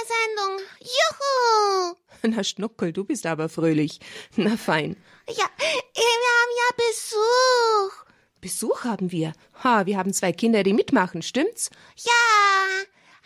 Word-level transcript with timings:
Kindersendung. 0.00 0.66
Juhu! 0.80 1.96
Na, 2.22 2.44
Schnuckel, 2.44 2.92
du 2.92 3.04
bist 3.04 3.26
aber 3.26 3.48
fröhlich. 3.48 4.00
Na, 4.36 4.56
fein. 4.56 4.96
Ja, 5.28 5.44
wir 5.58 6.30
haben 6.36 6.52
ja 6.56 6.86
Besuch. 6.88 8.04
Besuch 8.40 8.84
haben 8.84 9.12
wir. 9.12 9.32
Ha, 9.62 9.86
wir 9.86 9.96
haben 9.96 10.12
zwei 10.12 10.32
Kinder, 10.32 10.62
die 10.62 10.72
mitmachen, 10.72 11.22
stimmt's? 11.22 11.70
Ja. 11.96 12.12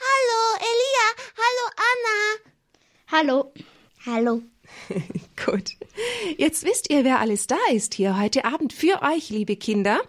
Hallo, 0.00 0.56
Elia. 0.58 1.26
Hallo, 1.36 1.70
Anna. 1.90 3.42
Hallo. 3.42 3.52
Hallo. 4.06 4.42
Gut. 5.46 5.70
Jetzt 6.36 6.64
wisst 6.64 6.90
ihr, 6.90 7.04
wer 7.04 7.20
alles 7.20 7.46
da 7.46 7.58
ist 7.72 7.94
hier 7.94 8.18
heute 8.18 8.44
Abend 8.44 8.72
für 8.72 9.02
euch, 9.02 9.30
liebe 9.30 9.56
Kinder. 9.56 10.00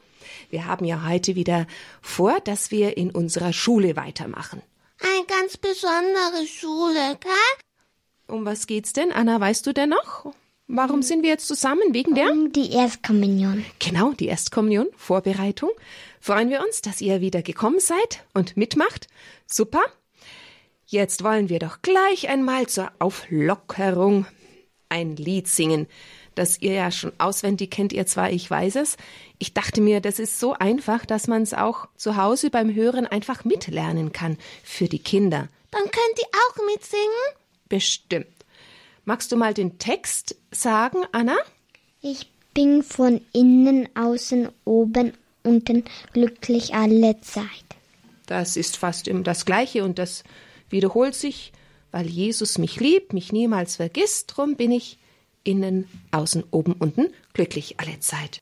Wir 0.49 0.65
haben 0.65 0.85
ja 0.85 1.07
heute 1.07 1.35
wieder 1.35 1.67
vor, 2.01 2.39
dass 2.39 2.71
wir 2.71 2.97
in 2.97 3.11
unserer 3.11 3.53
Schule 3.53 3.95
weitermachen. 3.95 4.61
Eine 5.07 5.25
ganz 5.27 5.57
besondere 5.57 6.47
Schule, 6.47 7.17
gell? 7.19 8.35
Um 8.35 8.43
was 8.43 8.65
geht's 8.65 8.91
denn? 8.91 9.11
Anna, 9.11 9.39
weißt 9.39 9.67
du 9.67 9.73
denn 9.73 9.89
noch? 9.89 10.33
Warum 10.67 11.03
sind 11.03 11.21
wir 11.21 11.29
jetzt 11.29 11.47
zusammen? 11.47 11.93
Wegen 11.93 12.15
der? 12.15 12.31
Um 12.31 12.51
die 12.51 12.71
Erstkommunion. 12.71 13.63
Genau, 13.77 14.13
die 14.13 14.25
Erstkommunion, 14.25 14.87
Vorbereitung. 14.97 15.69
Freuen 16.19 16.49
wir 16.49 16.63
uns, 16.63 16.81
dass 16.81 17.01
ihr 17.01 17.21
wieder 17.21 17.43
gekommen 17.43 17.79
seid 17.79 18.25
und 18.33 18.57
mitmacht. 18.57 19.07
Super. 19.45 19.83
Jetzt 20.87 21.23
wollen 21.23 21.49
wir 21.49 21.59
doch 21.59 21.83
gleich 21.83 22.27
einmal 22.27 22.65
zur 22.65 22.91
Auflockerung 22.97 24.25
ein 24.89 25.15
Lied 25.17 25.47
singen, 25.47 25.87
das 26.35 26.61
ihr 26.61 26.73
ja 26.73 26.91
schon 26.91 27.13
auswendig 27.17 27.71
kennt, 27.71 27.93
ihr 27.93 28.05
zwar, 28.05 28.31
ich 28.31 28.49
weiß 28.49 28.75
es. 28.75 28.97
Ich 29.39 29.53
dachte 29.53 29.81
mir, 29.81 30.01
das 30.01 30.19
ist 30.19 30.39
so 30.39 30.53
einfach, 30.53 31.05
dass 31.05 31.27
man 31.27 31.41
es 31.41 31.53
auch 31.53 31.87
zu 31.97 32.17
Hause 32.17 32.49
beim 32.49 32.73
Hören 32.73 33.07
einfach 33.07 33.45
mitlernen 33.45 34.11
kann 34.11 34.37
für 34.63 34.87
die 34.87 34.99
Kinder. 34.99 35.47
Dann 35.71 35.83
könnt 35.83 36.19
ihr 36.19 36.27
auch 36.27 36.65
mitsingen? 36.65 37.05
Bestimmt. 37.67 38.27
Magst 39.05 39.31
du 39.31 39.37
mal 39.37 39.53
den 39.53 39.77
Text 39.77 40.35
sagen, 40.51 40.99
Anna? 41.11 41.35
Ich 42.01 42.29
bin 42.53 42.83
von 42.83 43.21
innen, 43.33 43.89
außen, 43.95 44.49
oben, 44.63 45.13
unten 45.43 45.83
glücklich 46.13 46.73
alle 46.73 47.19
Zeit. 47.21 47.45
Das 48.25 48.57
ist 48.57 48.77
fast 48.77 49.07
immer 49.07 49.23
das 49.23 49.45
Gleiche 49.45 49.83
und 49.83 49.99
das 49.99 50.23
wiederholt 50.69 51.13
sich, 51.13 51.51
weil 51.91 52.07
Jesus 52.07 52.57
mich 52.57 52.79
liebt, 52.79 53.13
mich 53.13 53.31
niemals 53.31 53.75
vergisst, 53.75 54.33
drum 54.35 54.55
bin 54.55 54.71
ich 54.71 54.97
innen, 55.45 55.87
außen, 56.11 56.43
oben, 56.51 56.73
unten 56.73 57.13
glücklich 57.33 57.75
alle 57.79 57.99
Zeit. 57.99 58.41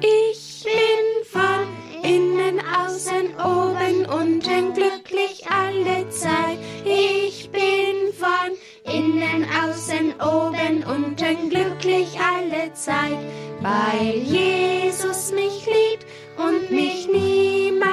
Ich 0.00 0.64
bin 0.64 1.24
von 1.32 1.66
innen, 2.02 2.60
außen, 2.60 3.34
oben, 3.38 4.06
unten 4.06 4.74
glücklich 4.74 5.46
alle 5.48 6.08
Zeit. 6.10 6.58
Ich 6.84 7.50
bin 7.50 8.12
von 8.18 8.92
innen, 8.92 9.46
außen, 9.64 10.14
oben, 10.20 10.84
unten 10.84 11.48
glücklich 11.48 12.18
alle 12.20 12.72
Zeit, 12.74 13.18
weil 13.60 14.18
Jesus 14.18 15.32
mich 15.32 15.64
liebt 15.66 16.06
und 16.36 16.70
mich 16.70 17.08
niemals 17.08 17.83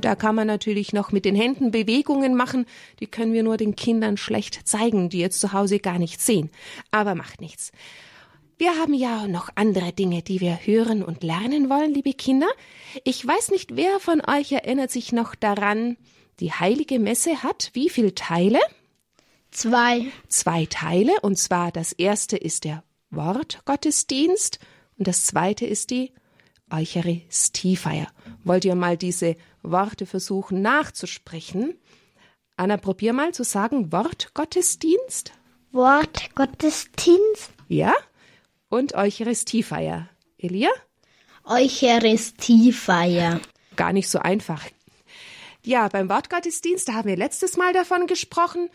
Da 0.00 0.14
kann 0.14 0.34
man 0.34 0.46
natürlich 0.46 0.92
noch 0.92 1.12
mit 1.12 1.24
den 1.24 1.34
Händen 1.34 1.70
Bewegungen 1.70 2.34
machen, 2.34 2.66
die 3.00 3.06
können 3.06 3.32
wir 3.32 3.42
nur 3.42 3.56
den 3.56 3.76
Kindern 3.76 4.16
schlecht 4.16 4.66
zeigen, 4.66 5.08
die 5.08 5.18
jetzt 5.18 5.40
zu 5.40 5.52
Hause 5.52 5.78
gar 5.78 5.98
nicht 5.98 6.20
sehen. 6.20 6.50
Aber 6.90 7.14
macht 7.14 7.40
nichts. 7.40 7.72
Wir 8.58 8.78
haben 8.78 8.92
ja 8.92 9.26
noch 9.26 9.48
andere 9.54 9.92
Dinge, 9.92 10.22
die 10.22 10.40
wir 10.40 10.58
hören 10.66 11.02
und 11.02 11.22
lernen 11.22 11.70
wollen, 11.70 11.94
liebe 11.94 12.12
Kinder. 12.12 12.48
Ich 13.04 13.26
weiß 13.26 13.52
nicht, 13.52 13.74
wer 13.74 14.00
von 14.00 14.20
euch 14.20 14.52
erinnert 14.52 14.90
sich 14.90 15.12
noch 15.12 15.34
daran, 15.34 15.96
die 16.40 16.52
heilige 16.52 16.98
Messe 16.98 17.42
hat 17.42 17.70
wie 17.72 17.88
viele 17.88 18.14
Teile? 18.14 18.58
Zwei. 19.50 20.06
Zwei 20.28 20.66
Teile, 20.66 21.12
und 21.22 21.38
zwar 21.38 21.72
das 21.72 21.92
erste 21.92 22.36
ist 22.36 22.64
der 22.64 22.84
Wortgottesdienst 23.10 24.58
und 24.98 25.08
das 25.08 25.24
zweite 25.24 25.64
ist 25.64 25.90
die 25.90 26.12
Eucharistiefeier. 26.70 28.08
Wollt 28.44 28.64
ihr 28.64 28.74
mal 28.74 28.96
diese 28.96 29.36
Worte 29.62 30.06
versuchen 30.06 30.62
nachzusprechen? 30.62 31.78
Anna, 32.56 32.76
probier 32.76 33.12
mal 33.12 33.32
zu 33.32 33.44
sagen 33.44 33.92
Wortgottesdienst. 33.92 35.32
Wort 35.72 36.34
Gottesdienst. 36.34 37.50
Ja? 37.68 37.94
Und 38.68 38.94
Eucharistiefeier. 38.94 40.08
Elia? 40.36 40.70
Eucharistiefeier. 41.44 43.40
Gar 43.76 43.92
nicht 43.92 44.08
so 44.08 44.18
einfach. 44.18 44.64
Ja, 45.64 45.88
beim 45.88 46.08
Wortgottesdienst, 46.08 46.88
da 46.88 46.94
haben 46.94 47.08
wir 47.08 47.16
letztes 47.16 47.56
Mal 47.56 47.72
davon 47.72 48.06
gesprochen. 48.06 48.68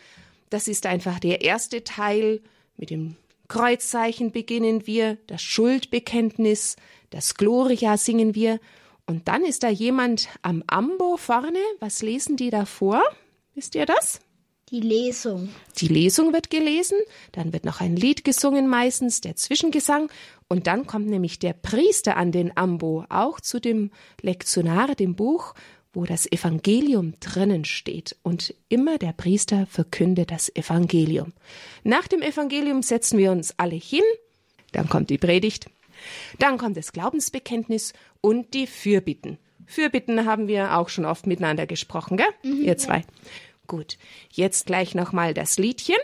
Das 0.50 0.68
ist 0.68 0.86
einfach 0.86 1.18
der 1.18 1.42
erste 1.42 1.84
Teil. 1.84 2.40
Mit 2.76 2.90
dem 2.90 3.16
Kreuzzeichen 3.48 4.32
beginnen 4.32 4.86
wir, 4.86 5.18
das 5.26 5.42
Schuldbekenntnis, 5.42 6.76
das 7.10 7.34
Gloria 7.34 7.96
singen 7.96 8.34
wir. 8.34 8.60
Und 9.06 9.28
dann 9.28 9.44
ist 9.44 9.62
da 9.62 9.68
jemand 9.68 10.28
am 10.42 10.64
Ambo 10.66 11.16
vorne. 11.16 11.60
Was 11.80 12.02
lesen 12.02 12.36
die 12.36 12.50
da 12.50 12.64
vor? 12.64 13.02
Wisst 13.54 13.74
ihr 13.74 13.86
das? 13.86 14.20
Die 14.70 14.80
Lesung. 14.80 15.50
Die 15.78 15.86
Lesung 15.86 16.32
wird 16.32 16.50
gelesen, 16.50 16.98
dann 17.30 17.52
wird 17.52 17.64
noch 17.64 17.80
ein 17.80 17.94
Lied 17.94 18.24
gesungen, 18.24 18.66
meistens 18.66 19.20
der 19.20 19.36
Zwischengesang, 19.36 20.10
und 20.48 20.66
dann 20.66 20.88
kommt 20.88 21.06
nämlich 21.06 21.38
der 21.38 21.52
Priester 21.52 22.16
an 22.16 22.32
den 22.32 22.56
Ambo, 22.56 23.04
auch 23.08 23.40
zu 23.40 23.60
dem 23.60 23.92
Lektionar, 24.22 24.96
dem 24.96 25.14
Buch, 25.14 25.54
wo 25.92 26.04
das 26.04 26.30
Evangelium 26.30 27.14
drinnen 27.20 27.64
steht. 27.64 28.16
Und 28.22 28.54
immer 28.68 28.98
der 28.98 29.12
Priester 29.12 29.66
verkündet 29.66 30.32
das 30.32 30.54
Evangelium. 30.54 31.32
Nach 31.84 32.08
dem 32.08 32.22
Evangelium 32.22 32.82
setzen 32.82 33.18
wir 33.18 33.30
uns 33.30 33.54
alle 33.58 33.76
hin, 33.76 34.02
dann 34.72 34.88
kommt 34.88 35.10
die 35.10 35.18
Predigt, 35.18 35.66
dann 36.38 36.58
kommt 36.58 36.76
das 36.76 36.92
Glaubensbekenntnis 36.92 37.92
und 38.20 38.54
die 38.54 38.66
Fürbitten. 38.66 39.38
Fürbitten 39.66 40.24
haben 40.26 40.48
wir 40.48 40.76
auch 40.76 40.88
schon 40.88 41.04
oft 41.04 41.26
miteinander 41.26 41.66
gesprochen, 41.66 42.16
gell? 42.16 42.26
Mhm, 42.42 42.62
Ihr 42.62 42.76
zwei. 42.76 42.98
Ja. 42.98 43.04
Gut, 43.66 43.98
jetzt 44.30 44.66
gleich 44.66 44.94
nochmal 44.94 45.34
das 45.34 45.58
Liedchen. 45.58 45.96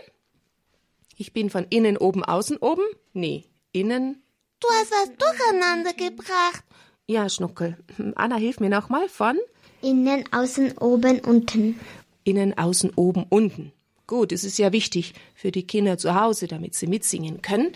Ich 1.15 1.31
bin 1.31 1.49
von 1.49 1.65
innen 1.69 1.97
oben, 1.97 2.23
außen 2.23 2.57
oben. 2.57 2.83
Nee, 3.13 3.45
innen. 3.71 4.21
Du 4.59 4.67
hast 4.69 4.91
was 4.91 5.11
durcheinander 5.17 5.93
gebracht. 5.93 6.63
Ja, 7.07 7.29
Schnuckel. 7.29 7.77
Anna, 8.15 8.35
hilf 8.37 8.59
mir 8.59 8.69
nochmal 8.69 9.07
von. 9.09 9.37
Innen, 9.81 10.23
außen, 10.31 10.77
oben, 10.77 11.19
unten. 11.19 11.79
Innen, 12.23 12.57
außen, 12.57 12.91
oben, 12.95 13.25
unten. 13.29 13.71
Gut, 14.07 14.31
es 14.31 14.43
ist 14.43 14.57
ja 14.57 14.71
wichtig 14.71 15.13
für 15.35 15.51
die 15.51 15.67
Kinder 15.67 15.97
zu 15.97 16.15
Hause, 16.15 16.47
damit 16.47 16.75
sie 16.75 16.87
mitsingen 16.87 17.41
können. 17.41 17.71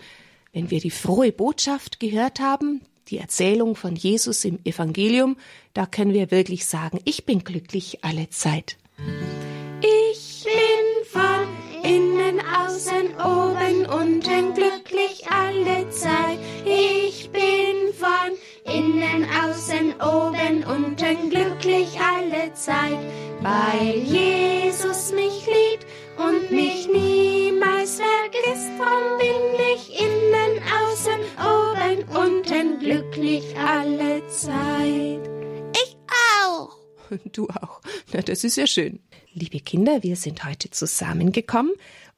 Wenn 0.58 0.72
wir 0.72 0.80
die 0.80 0.90
frohe 0.90 1.30
Botschaft 1.30 2.00
gehört 2.00 2.40
haben, 2.40 2.80
die 3.10 3.18
Erzählung 3.18 3.76
von 3.76 3.94
Jesus 3.94 4.44
im 4.44 4.58
Evangelium, 4.64 5.36
da 5.72 5.86
können 5.86 6.12
wir 6.12 6.32
wirklich 6.32 6.66
sagen, 6.66 6.98
ich 7.04 7.24
bin 7.24 7.44
glücklich 7.44 8.02
alle 8.02 8.28
Zeit. 8.30 8.76
Ich 9.80 10.44
bin 10.44 11.04
von 11.12 11.46
innen, 11.88 12.40
außen, 12.40 13.06
oben, 13.24 13.86
unten 13.86 14.54
glücklich 14.54 15.24
alle 15.30 15.88
Zeit. 15.90 16.40
Ich 16.64 17.30
bin 17.30 17.94
von 17.96 18.74
innen, 18.74 19.28
außen, 19.30 19.94
oben, 20.00 20.64
unten 20.64 21.30
glücklich 21.30 22.00
alle 22.00 22.52
Zeit, 22.54 22.98
weil 23.42 23.98
Jesus 23.98 25.12
mich 25.12 25.46
liebt 25.46 25.86
und 26.18 26.50
mich 26.50 26.88
niemals 26.88 28.00
vergisst. 28.00 28.70
Drum 28.76 29.18
bin 29.18 29.36
ich 29.74 30.00
außen, 30.00 30.27
oben, 31.38 32.04
unten 32.08 32.78
glücklich 32.78 33.56
alle 33.56 34.26
Zeit. 34.28 35.28
Ich 35.72 35.96
auch. 36.42 36.76
Du 37.32 37.48
auch. 37.48 37.80
Na, 38.12 38.20
das 38.20 38.44
ist 38.44 38.56
ja 38.56 38.66
schön. 38.66 39.00
Liebe 39.32 39.60
Kinder, 39.60 40.02
wir 40.02 40.16
sind 40.16 40.44
heute 40.44 40.70
zusammengekommen, 40.70 41.72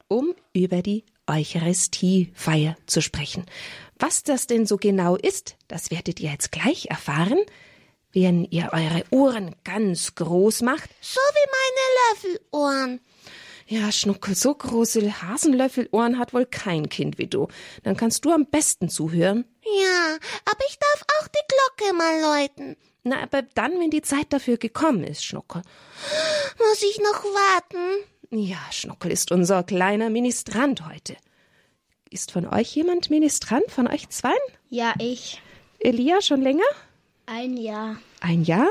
um 0.07 0.33
über 0.53 0.81
die 0.81 1.05
Eucharistiefeier 1.27 2.75
zu 2.87 3.01
sprechen. 3.01 3.45
Was 3.99 4.23
das 4.23 4.47
denn 4.47 4.65
so 4.65 4.77
genau 4.77 5.15
ist, 5.15 5.55
das 5.67 5.91
werdet 5.91 6.19
ihr 6.19 6.31
jetzt 6.31 6.51
gleich 6.51 6.87
erfahren, 6.87 7.39
wenn 8.11 8.43
ihr 8.45 8.71
eure 8.73 9.03
Ohren 9.11 9.55
ganz 9.63 10.15
groß 10.15 10.63
macht. 10.63 10.89
So 10.99 11.19
wie 11.19 11.49
meine 11.57 12.35
Löffelohren. 12.35 12.99
Ja, 13.71 13.89
Schnuckel, 13.89 14.35
so 14.35 14.53
große 14.53 15.21
Hasenlöffelohren 15.21 16.19
hat 16.19 16.33
wohl 16.33 16.45
kein 16.45 16.89
Kind 16.89 17.17
wie 17.17 17.27
du. 17.27 17.47
Dann 17.83 17.95
kannst 17.95 18.25
du 18.25 18.31
am 18.31 18.45
besten 18.45 18.89
zuhören. 18.89 19.45
Ja, 19.63 20.17
aber 20.43 20.59
ich 20.67 20.77
darf 20.77 21.05
auch 21.17 21.27
die 21.29 21.39
Glocke 21.47 21.93
mal 21.95 22.19
läuten. 22.19 22.75
Na, 23.03 23.23
aber 23.23 23.43
dann, 23.43 23.79
wenn 23.79 23.89
die 23.89 24.01
Zeit 24.01 24.33
dafür 24.33 24.57
gekommen 24.57 25.05
ist, 25.05 25.23
Schnuckel. 25.23 25.61
Muss 26.57 26.83
ich 26.83 26.99
noch 26.99 27.23
warten? 27.23 28.03
Ja, 28.31 28.59
Schnuckel 28.71 29.09
ist 29.09 29.31
unser 29.31 29.63
kleiner 29.63 30.09
Ministrant 30.09 30.85
heute. 30.89 31.15
Ist 32.09 32.33
von 32.33 32.45
euch 32.45 32.75
jemand 32.75 33.09
Ministrant, 33.09 33.71
von 33.71 33.87
euch 33.87 34.09
zweien? 34.09 34.35
Ja, 34.67 34.95
ich. 34.99 35.41
Elia 35.79 36.21
schon 36.21 36.41
länger? 36.41 36.67
Ein 37.25 37.55
Jahr. 37.55 37.95
Ein 38.19 38.43
Jahr? 38.43 38.67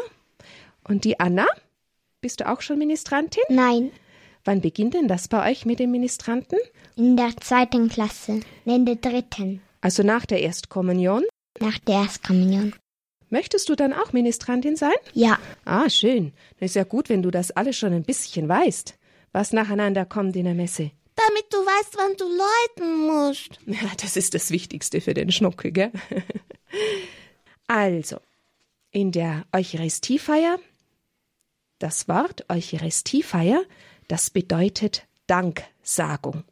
Und 0.85 1.05
die 1.05 1.19
Anna? 1.19 1.47
Bist 2.21 2.41
du 2.41 2.51
auch 2.51 2.61
schon 2.61 2.77
Ministrantin? 2.79 3.45
Nein, 3.49 3.93
Wann 4.45 4.61
beginnt 4.61 4.95
denn 4.95 5.09
das 5.09 5.29
bei 5.29 5.51
euch 5.51 5.65
mit 5.67 5.79
den 5.79 5.91
Ministranten? 5.91 6.59
in 6.97 7.17
der 7.17 7.35
zweiten 7.41 7.89
Klasse. 7.89 8.41
In 8.65 8.85
der 8.85 8.97
dritten. 8.97 9.63
Also 9.81 10.03
nach 10.03 10.27
der 10.27 10.41
Erstkommunion? 10.43 11.25
Nach 11.61 11.79
der 11.79 11.97
Erstkommunion. 12.03 12.75
Möchtest 13.31 13.69
du 13.69 13.75
dann 13.77 13.93
auch 13.95 14.13
Ministrantin 14.13 14.77
sein? 14.77 14.93
Ja, 15.15 15.39
Ah, 15.65 15.89
schön. 15.89 16.33
Ist 16.59 16.75
ja 16.75 16.85
gut, 16.85 17.09
wenn 17.09 17.23
du 17.23 17.31
das 17.31 17.53
alles 17.53 17.77
schon 17.77 17.93
ein 17.93 18.03
bisschen 18.03 18.49
weißt, 18.49 18.99
was 19.33 19.53
nacheinander 19.53 20.05
kommt 20.05 20.37
in 20.37 20.45
der 20.45 20.55
Messe. 20.55 20.91
Damit 21.15 21.45
du 21.51 21.59
weißt, 21.59 21.97
wann 21.97 22.17
du 22.17 22.25
läuten 22.27 23.07
musst. 23.07 23.59
Ja, 23.67 23.89
das 24.01 24.17
ist 24.17 24.35
das 24.35 24.51
Wichtigste 24.51 25.01
für 25.01 25.15
den 25.15 25.31
Schnuckel, 25.31 25.71
gell? 25.71 25.93
Also, 27.67 28.19
in 28.91 29.13
der 29.13 29.45
Eucharistiefeier, 29.55 30.59
das 31.79 32.09
Wort 32.09 32.45
Eucharistiefeier, 32.51 33.63
das 34.11 34.31
bedeutet 34.31 35.07
Danksagung. 35.29 36.43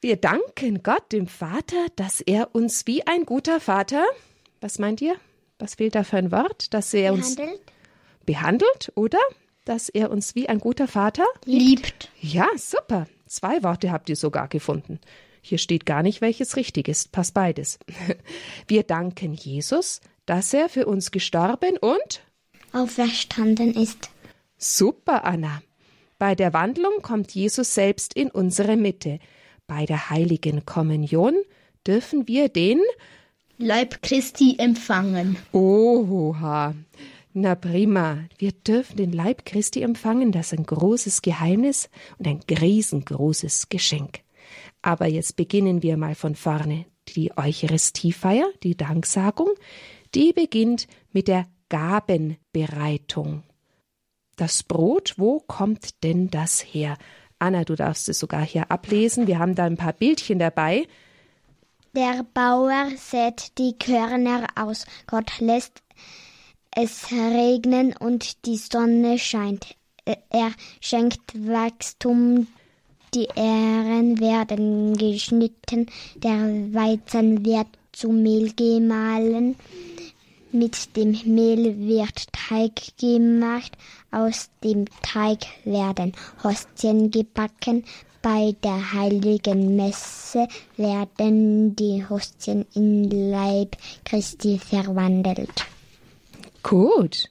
Wir 0.00 0.16
danken 0.16 0.82
Gott, 0.82 1.12
dem 1.12 1.26
Vater, 1.26 1.88
dass 1.96 2.22
er 2.22 2.54
uns 2.54 2.86
wie 2.86 3.06
ein 3.06 3.26
guter 3.26 3.60
Vater, 3.60 4.02
was 4.62 4.78
meint 4.78 5.02
ihr? 5.02 5.16
Was 5.58 5.74
fehlt 5.74 5.94
da 5.94 6.04
für 6.04 6.16
ein 6.16 6.32
Wort? 6.32 6.72
Dass 6.72 6.94
er 6.94 7.12
uns 7.12 7.36
behandelt. 7.36 7.60
behandelt, 8.24 8.92
oder? 8.94 9.18
Dass 9.66 9.90
er 9.90 10.10
uns 10.10 10.34
wie 10.34 10.48
ein 10.48 10.58
guter 10.58 10.88
Vater 10.88 11.26
Liebt. 11.44 12.10
ja, 12.18 12.48
super. 12.56 13.06
Zwei 13.26 13.62
Worte 13.62 13.92
habt 13.92 14.08
ihr 14.08 14.16
sogar 14.16 14.48
gefunden. 14.48 15.00
Hier 15.42 15.58
steht 15.58 15.84
gar 15.84 16.02
nicht, 16.02 16.22
welches 16.22 16.56
richtig 16.56 16.88
ist. 16.88 17.12
Passt 17.12 17.34
beides. 17.34 17.78
Wir 18.66 18.84
danken 18.84 19.34
Jesus, 19.34 20.00
dass 20.24 20.54
er 20.54 20.70
für 20.70 20.86
uns 20.86 21.10
gestorben 21.10 21.76
und 21.76 22.22
Auferstanden 22.72 23.74
ist. 23.74 24.08
super, 24.56 25.24
Anna. 25.24 25.60
Bei 26.20 26.34
der 26.34 26.52
Wandlung 26.52 27.00
kommt 27.00 27.34
Jesus 27.34 27.74
selbst 27.74 28.12
in 28.12 28.30
unsere 28.30 28.76
Mitte. 28.76 29.20
Bei 29.66 29.86
der 29.86 30.10
heiligen 30.10 30.66
Kommunion 30.66 31.34
dürfen 31.86 32.28
wir 32.28 32.50
den 32.50 32.78
Leib 33.56 34.02
Christi 34.02 34.56
empfangen. 34.58 35.38
Oha. 35.52 36.74
Na 37.32 37.54
prima. 37.54 38.18
Wir 38.36 38.52
dürfen 38.52 38.98
den 38.98 39.12
Leib 39.12 39.46
Christi 39.46 39.80
empfangen. 39.80 40.30
Das 40.30 40.52
ist 40.52 40.58
ein 40.58 40.66
großes 40.66 41.22
Geheimnis 41.22 41.88
und 42.18 42.28
ein 42.28 42.40
riesengroßes 42.50 43.70
Geschenk. 43.70 44.20
Aber 44.82 45.06
jetzt 45.06 45.36
beginnen 45.36 45.82
wir 45.82 45.96
mal 45.96 46.14
von 46.14 46.34
vorne. 46.34 46.84
Die 47.08 47.34
Eucharistiefeier, 47.34 48.46
die 48.62 48.76
Danksagung, 48.76 49.48
die 50.14 50.34
beginnt 50.34 50.86
mit 51.12 51.28
der 51.28 51.46
Gabenbereitung. 51.70 53.42
Das 54.40 54.62
Brot, 54.62 55.16
wo 55.18 55.40
kommt 55.40 56.02
denn 56.02 56.30
das 56.30 56.60
her? 56.60 56.96
Anna, 57.38 57.64
du 57.64 57.74
darfst 57.74 58.08
es 58.08 58.20
sogar 58.20 58.40
hier 58.40 58.70
ablesen. 58.70 59.26
Wir 59.26 59.38
haben 59.38 59.54
da 59.54 59.64
ein 59.64 59.76
paar 59.76 59.92
Bildchen 59.92 60.38
dabei. 60.38 60.88
Der 61.94 62.24
Bauer 62.32 62.86
sät 62.96 63.58
die 63.58 63.74
Körner 63.78 64.46
aus. 64.54 64.86
Gott 65.06 65.40
lässt 65.40 65.82
es 66.74 67.12
regnen 67.12 67.94
und 67.94 68.46
die 68.46 68.56
Sonne 68.56 69.18
scheint. 69.18 69.76
Er 70.06 70.52
schenkt 70.80 71.34
Wachstum, 71.34 72.46
die 73.12 73.28
Ähren 73.36 74.20
werden 74.20 74.96
geschnitten, 74.96 75.84
der 76.16 76.72
Weizen 76.72 77.44
wird 77.44 77.68
zu 77.92 78.08
Mehl 78.08 78.54
gemahlen, 78.54 79.56
mit 80.52 80.96
dem 80.96 81.10
Mehl 81.26 81.78
wird 81.86 82.32
Teig 82.32 82.96
gemacht, 82.98 83.76
aus 84.10 84.50
dem 84.64 84.86
Teig 85.02 85.40
werden 85.64 86.12
Hostien 86.42 87.10
gebacken, 87.10 87.84
bei 88.22 88.54
der 88.62 88.92
heiligen 88.92 89.76
Messe 89.76 90.46
werden 90.76 91.74
die 91.74 92.04
Hostien 92.06 92.66
in 92.74 93.08
Leib 93.30 93.76
Christi 94.04 94.58
verwandelt. 94.58 95.66
Gut. 96.62 97.30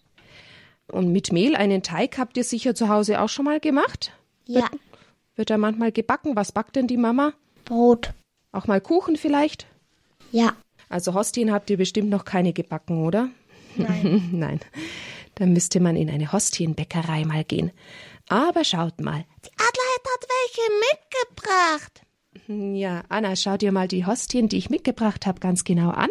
Und 0.91 1.11
mit 1.11 1.31
Mehl 1.31 1.55
einen 1.55 1.83
Teig 1.83 2.17
habt 2.17 2.37
ihr 2.37 2.43
sicher 2.43 2.73
zu 2.73 2.89
Hause 2.89 3.21
auch 3.21 3.29
schon 3.29 3.45
mal 3.45 3.59
gemacht? 3.59 4.11
Ja, 4.47 4.67
Wird 5.35 5.51
da 5.51 5.57
manchmal 5.59 5.91
gebacken? 5.91 6.35
Was 6.35 6.51
backt 6.51 6.75
denn 6.75 6.87
die 6.87 6.97
Mama? 6.97 7.33
Brot. 7.65 8.13
Auch 8.51 8.65
mal 8.65 8.81
Kuchen 8.81 9.15
vielleicht? 9.15 9.67
Ja, 10.31 10.53
Also 10.89 11.13
Hostien 11.13 11.51
habt 11.51 11.69
ihr 11.69 11.77
bestimmt 11.77 12.09
noch 12.09 12.25
keine 12.25 12.51
gebacken, 12.51 13.05
oder? 13.05 13.29
Nein. 13.75 14.29
Nein. 14.33 14.59
Dann 15.39 15.53
müsste 15.53 15.79
man 15.79 15.95
in 15.95 16.09
eine 16.09 16.31
Hostienbäckerei 16.31 17.23
mal 17.25 17.43
gehen. 17.43 17.71
Aber 18.27 18.63
schaut 18.63 18.99
mal. 19.01 19.25
Die 19.45 19.51
Adelheid 19.53 20.03
hat 20.05 20.27
welche 20.29 20.71
mitgebracht. 20.91 22.01
Hm, 22.45 22.75
Ja, 22.75 23.03
Anna, 23.09 23.35
schau 23.35 23.57
dir 23.57 23.71
mal 23.71 23.87
die 23.87 24.05
Hostien, 24.05 24.49
die 24.49 24.57
ich 24.57 24.69
mitgebracht 24.69 25.25
habe, 25.25 25.39
ganz 25.39 25.63
genau 25.63 25.89
an. 25.89 26.09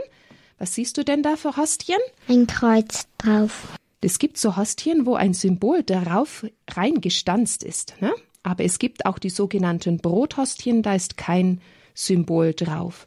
Was 0.59 0.75
siehst 0.75 0.97
du 0.97 1.05
denn 1.05 1.23
da 1.23 1.37
für 1.37 1.57
Hostien? 1.57 2.01
ein 2.29 2.47
Kreuz 2.49 3.07
drauf. 3.19 3.69
Es 4.01 4.19
gibt 4.19 4.39
so 4.39 4.57
Hostien, 4.57 5.07
wo 5.07 5.15
ein 5.15 5.35
Symbol 5.35 5.83
darauf 5.83 6.45
reingestanzt 6.71 7.63
ist. 7.63 7.95
Ne? 8.01 8.13
Aber 8.43 8.65
es 8.65 8.79
gibt 8.79 9.07
auch 9.07 9.19
die 9.19 9.31
sogenannten 9.31 9.99
Brothostien, 9.99 10.83
da 10.83 10.95
ist 10.95 11.17
kein 11.17 11.61
Symbol 11.95 12.55
drauf. 12.55 13.07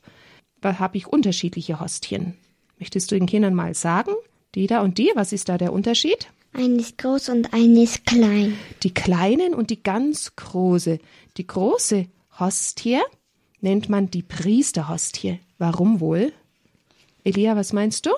Da 0.61 0.79
habe 0.79 0.97
ich 0.97 1.07
unterschiedliche 1.07 1.79
Hostien. 1.79 2.37
Möchtest 2.77 3.11
du 3.11 3.15
den 3.15 3.25
Kindern 3.25 3.53
mal 3.55 3.73
sagen? 3.73 4.11
Die 4.55 4.67
da 4.67 4.81
und 4.81 4.97
die, 4.97 5.11
was 5.15 5.31
ist 5.31 5.49
da 5.49 5.57
der 5.57 5.73
Unterschied? 5.73 6.27
Eine 6.53 6.75
ist 6.81 6.97
groß 6.97 7.29
und 7.29 7.53
eine 7.53 7.83
ist 7.83 8.05
klein. 8.05 8.57
Die 8.83 8.93
kleinen 8.93 9.53
und 9.53 9.69
die 9.69 9.81
ganz 9.81 10.35
große. 10.35 10.99
Die 11.37 11.47
große 11.47 12.07
Hostie 12.39 12.99
nennt 13.61 13.87
man 13.87 14.11
die 14.11 14.23
Priesterhostie. 14.23 15.39
Warum 15.57 16.01
wohl? 16.01 16.33
Elia, 17.23 17.55
was 17.55 17.71
meinst 17.71 18.05
du? 18.05 18.11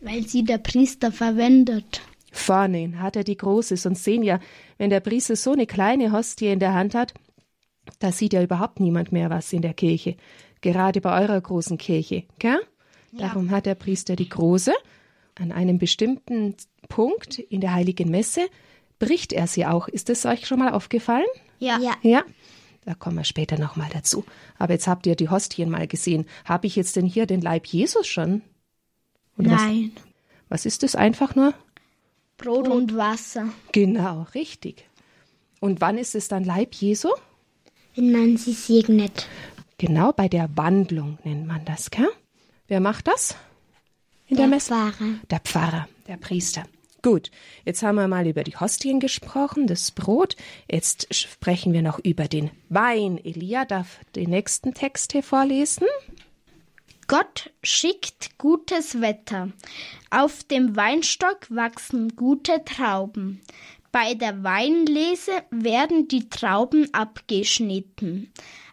Weil 0.00 0.26
sie 0.26 0.44
der 0.44 0.58
Priester 0.58 1.12
verwendet. 1.12 2.00
Vorne 2.32 3.00
hat 3.00 3.16
er 3.16 3.24
die 3.24 3.36
große, 3.36 3.76
sonst 3.76 4.04
sehen 4.04 4.22
ja, 4.22 4.40
wenn 4.78 4.90
der 4.90 5.00
Priester 5.00 5.36
so 5.36 5.52
eine 5.52 5.66
kleine 5.66 6.12
Hostie 6.12 6.48
in 6.48 6.60
der 6.60 6.74
Hand 6.74 6.94
hat, 6.94 7.14
da 7.98 8.12
sieht 8.12 8.32
ja 8.32 8.42
überhaupt 8.42 8.80
niemand 8.80 9.12
mehr 9.12 9.30
was 9.30 9.52
in 9.52 9.62
der 9.62 9.74
Kirche. 9.74 10.16
Gerade 10.60 11.00
bei 11.00 11.20
eurer 11.22 11.40
großen 11.40 11.78
Kirche, 11.78 12.24
gell? 12.38 12.60
Darum 13.12 13.50
hat 13.50 13.66
der 13.66 13.74
Priester 13.74 14.16
die 14.16 14.28
große. 14.28 14.72
An 15.38 15.52
einem 15.52 15.78
bestimmten 15.78 16.54
Punkt 16.88 17.38
in 17.38 17.60
der 17.60 17.74
Heiligen 17.74 18.10
Messe 18.10 18.46
bricht 18.98 19.32
er 19.32 19.46
sie 19.46 19.66
auch. 19.66 19.88
Ist 19.88 20.08
es 20.10 20.24
euch 20.24 20.46
schon 20.46 20.58
mal 20.58 20.72
aufgefallen? 20.72 21.26
Ja. 21.58 21.78
Ja, 21.78 21.94
Ja, 22.02 22.24
da 22.84 22.94
kommen 22.94 23.16
wir 23.16 23.24
später 23.24 23.58
nochmal 23.58 23.90
dazu. 23.92 24.24
Aber 24.58 24.72
jetzt 24.72 24.86
habt 24.86 25.06
ihr 25.06 25.16
die 25.16 25.28
Hostien 25.28 25.68
mal 25.70 25.86
gesehen. 25.86 26.26
Habe 26.44 26.66
ich 26.66 26.76
jetzt 26.76 26.96
denn 26.96 27.06
hier 27.06 27.26
den 27.26 27.40
Leib 27.42 27.66
Jesus 27.66 28.06
schon? 28.06 28.42
Oder 29.38 29.52
was- 29.52 29.62
Nein. 29.62 29.92
Was 30.48 30.64
ist 30.64 30.82
das 30.84 30.94
einfach 30.94 31.34
nur? 31.34 31.54
Brot 32.38 32.68
und 32.68 32.96
Wasser. 32.96 33.48
Genau, 33.72 34.26
richtig. 34.34 34.88
Und 35.60 35.80
wann 35.80 35.98
ist 35.98 36.14
es 36.14 36.28
dann 36.28 36.44
Leib 36.44 36.74
Jesu? 36.74 37.08
wenn 37.96 38.12
man 38.12 38.36
sie 38.36 38.52
segnet. 38.52 39.26
Genau, 39.78 40.12
bei 40.12 40.28
der 40.28 40.50
Wandlung 40.54 41.18
nennt 41.24 41.46
man 41.46 41.64
das, 41.64 41.90
gell? 41.90 42.08
Wer 42.68 42.80
macht 42.80 43.08
das? 43.08 43.36
In 44.28 44.36
der, 44.36 44.48
Messe? 44.48 44.68
Pfarrer. 44.70 45.20
Der 45.30 45.40
Pfarrer, 45.40 45.88
der 46.08 46.16
Priester. 46.16 46.64
Gut, 47.02 47.30
jetzt 47.64 47.84
haben 47.84 47.94
wir 47.94 48.08
mal 48.08 48.26
über 48.26 48.42
die 48.42 48.56
Hostien 48.56 48.98
gesprochen, 48.98 49.68
das 49.68 49.92
Brot. 49.92 50.34
Jetzt 50.68 51.14
sprechen 51.14 51.72
wir 51.72 51.82
noch 51.82 52.00
über 52.00 52.26
den 52.26 52.50
Wein. 52.68 53.18
Elia 53.24 53.64
darf 53.64 54.00
den 54.16 54.30
nächsten 54.30 54.74
Text 54.74 55.12
hier 55.12 55.22
vorlesen. 55.22 55.86
Gott 57.06 57.52
schickt 57.62 58.36
gutes 58.38 59.00
Wetter. 59.00 59.52
Auf 60.10 60.42
dem 60.42 60.74
Weinstock 60.74 61.46
wachsen 61.48 62.16
gute 62.16 62.64
Trauben. 62.64 63.40
Bei 63.92 64.14
der 64.14 64.42
Weinlese 64.42 65.44
werden 65.50 66.08
die 66.08 66.28
Trauben 66.28 66.92
abgeschnitten. 66.92 68.32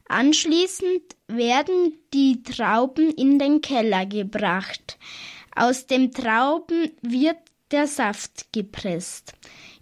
Anschließend 0.09 1.03
werden 1.27 1.93
die 2.13 2.41
Trauben 2.41 3.11
in 3.11 3.37
den 3.37 3.61
Keller 3.61 4.07
gebracht. 4.07 4.97
Aus 5.55 5.87
den 5.87 6.11
Trauben 6.11 6.91
wird 7.01 7.37
der 7.71 7.87
Saft 7.87 8.51
gepresst. 8.53 9.33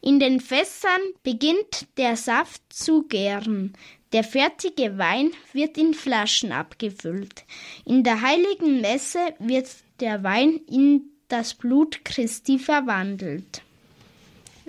In 0.02 0.20
den 0.20 0.40
Fässern 0.40 1.02
beginnt 1.24 1.88
der 1.98 2.16
Saft 2.16 2.62
zu 2.70 3.04
gären. 3.04 3.74
Der 4.14 4.24
fertige 4.24 4.98
Wein 4.98 5.32
wird 5.54 5.78
in 5.78 5.94
Flaschen 5.94 6.52
abgefüllt. 6.52 7.46
In 7.86 8.04
der 8.04 8.22
heiligen 8.22 8.82
Messe 8.82 9.20
wird 9.40 9.68
der 10.00 10.24
Wein 10.24 10.60
in 10.70 11.04
das 11.28 11.54
Blut 11.54 12.04
Christi 12.04 12.60
verwandelt. 12.60 13.62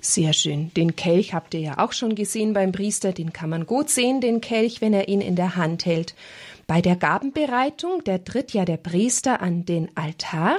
Sehr 0.00 0.32
schön. 0.32 0.72
Den 0.74 0.96
Kelch 0.96 1.32
habt 1.32 1.54
ihr 1.54 1.60
ja 1.60 1.78
auch 1.78 1.92
schon 1.92 2.14
gesehen 2.14 2.52
beim 2.52 2.72
Priester. 2.72 3.12
Den 3.12 3.32
kann 3.32 3.50
man 3.50 3.66
gut 3.66 3.88
sehen, 3.88 4.20
den 4.20 4.40
Kelch, 4.40 4.80
wenn 4.80 4.92
er 4.92 5.08
ihn 5.08 5.20
in 5.20 5.36
der 5.36 5.56
Hand 5.56 5.86
hält. 5.86 6.14
Bei 6.66 6.80
der 6.80 6.96
Gabenbereitung, 6.96 8.02
der 8.04 8.24
tritt 8.24 8.52
ja 8.52 8.64
der 8.64 8.76
Priester 8.76 9.40
an 9.40 9.64
den 9.64 9.96
Altar. 9.96 10.58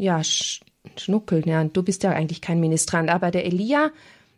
Ja, 0.00 0.24
Sch 0.24 0.60
Schnuckel, 0.96 1.46
ja, 1.46 1.62
du 1.62 1.82
bist 1.82 2.02
ja 2.04 2.10
eigentlich 2.10 2.40
kein 2.40 2.58
Ministrant, 2.58 3.10
aber 3.10 3.30
der 3.30 3.44
Elia, 3.44 3.90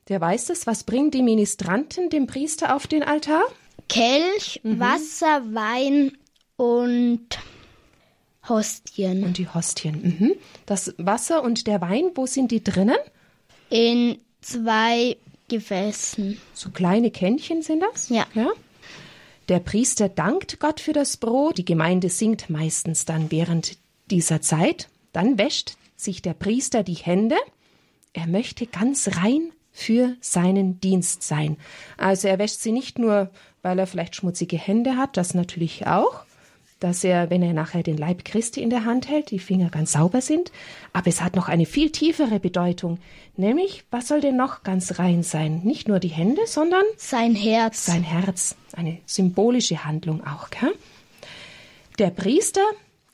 der 0.09 0.21
weiß 0.21 0.50
es. 0.50 0.66
Was 0.66 0.83
bringen 0.83 1.12
die 1.12 1.23
Ministranten 1.23 2.11
dem 2.11 2.26
Priester 2.26 2.75
auf 2.75 2.88
den 2.88 3.04
Altar? 3.04 3.42
Kelch, 3.88 4.61
Wasser, 4.64 5.42
Wein 5.54 6.19
und 6.57 7.38
Hostien. 8.49 9.23
Und 9.23 9.38
die 9.38 9.49
Hostien. 9.49 10.16
Mhm. 10.19 10.33
Das 10.66 10.95
Wasser 10.99 11.45
und 11.45 11.69
der 11.69 11.81
Wein, 11.81 12.11
wo 12.16 12.26
sind 12.26 12.50
die 12.50 12.64
drinnen? 12.64 12.99
In 13.71 14.19
zwei 14.40 15.16
Gefäßen. 15.49 16.38
So 16.54 16.71
kleine 16.71 17.12
Kännchen 17.12 17.62
sind 17.62 17.85
das? 17.85 18.09
Ja. 18.09 18.26
ja. 18.35 18.49
Der 19.49 19.61
Priester 19.61 20.09
dankt 20.09 20.59
Gott 20.59 20.81
für 20.81 20.92
das 20.92 21.19
Brot. 21.19 21.59
Die 21.59 21.64
Gemeinde 21.64 22.09
singt 22.09 22.50
meistens 22.50 23.04
dann 23.04 23.31
während 23.31 23.78
dieser 24.11 24.42
Zeit. 24.42 24.88
Dann 25.12 25.38
wäscht 25.38 25.76
sich 25.97 26.23
der 26.23 26.35
Priester 26.35 26.83
die 26.83 26.95
Hände. 26.95 27.37
Er 28.12 28.26
möchte 28.26 28.66
ganz 28.66 29.09
rein 29.23 29.52
für 29.73 30.16
seinen 30.21 30.81
Dienst 30.81 31.23
sein. 31.23 31.57
Also 31.97 32.28
er 32.28 32.38
wäscht 32.38 32.61
sie 32.61 32.73
nicht 32.73 32.99
nur, 32.99 33.31
weil 33.62 33.78
er 33.78 33.87
vielleicht 33.87 34.16
schmutzige 34.16 34.59
Hände 34.59 34.97
hat, 34.97 35.16
das 35.16 35.33
natürlich 35.35 35.87
auch, 35.87 36.25
dass 36.78 37.04
er, 37.04 37.31
wenn 37.31 37.42
er 37.42 37.52
nachher 37.52 37.83
den 37.85 37.97
Leib 37.97 38.25
Christi 38.25 38.61
in 38.61 38.69
der 38.69 38.85
Hand 38.85 39.09
hält, 39.09 39.31
die 39.31 39.38
Finger 39.38 39.71
ganz 39.71 39.92
sauber 39.92 40.21
sind. 40.21 40.50
Aber 40.92 41.07
es 41.07 41.23
hat 41.23 41.37
noch 41.37 41.49
eine 41.49 41.64
viel 41.64 41.90
tiefere 41.90 42.40
Bedeutung. 42.40 42.99
Nämlich, 43.37 43.85
was 43.90 44.09
soll 44.09 44.21
denn 44.21 44.37
noch 44.37 44.64
ganz 44.64 44.99
rein 44.99 45.23
sein? 45.23 45.61
Nicht 45.62 45.87
nur 45.87 46.00
die 46.00 46.09
Hände, 46.09 46.42
sondern 46.47 46.83
Sein 46.97 47.35
Herz. 47.37 47.87
sein 47.87 48.02
Herz. 48.02 48.57
Eine 48.73 48.99
symbolische 49.07 49.85
Handlung 49.85 50.26
auch. 50.26 50.50
Gell? 50.50 50.75
Der 52.00 52.11
Priester, 52.11 52.62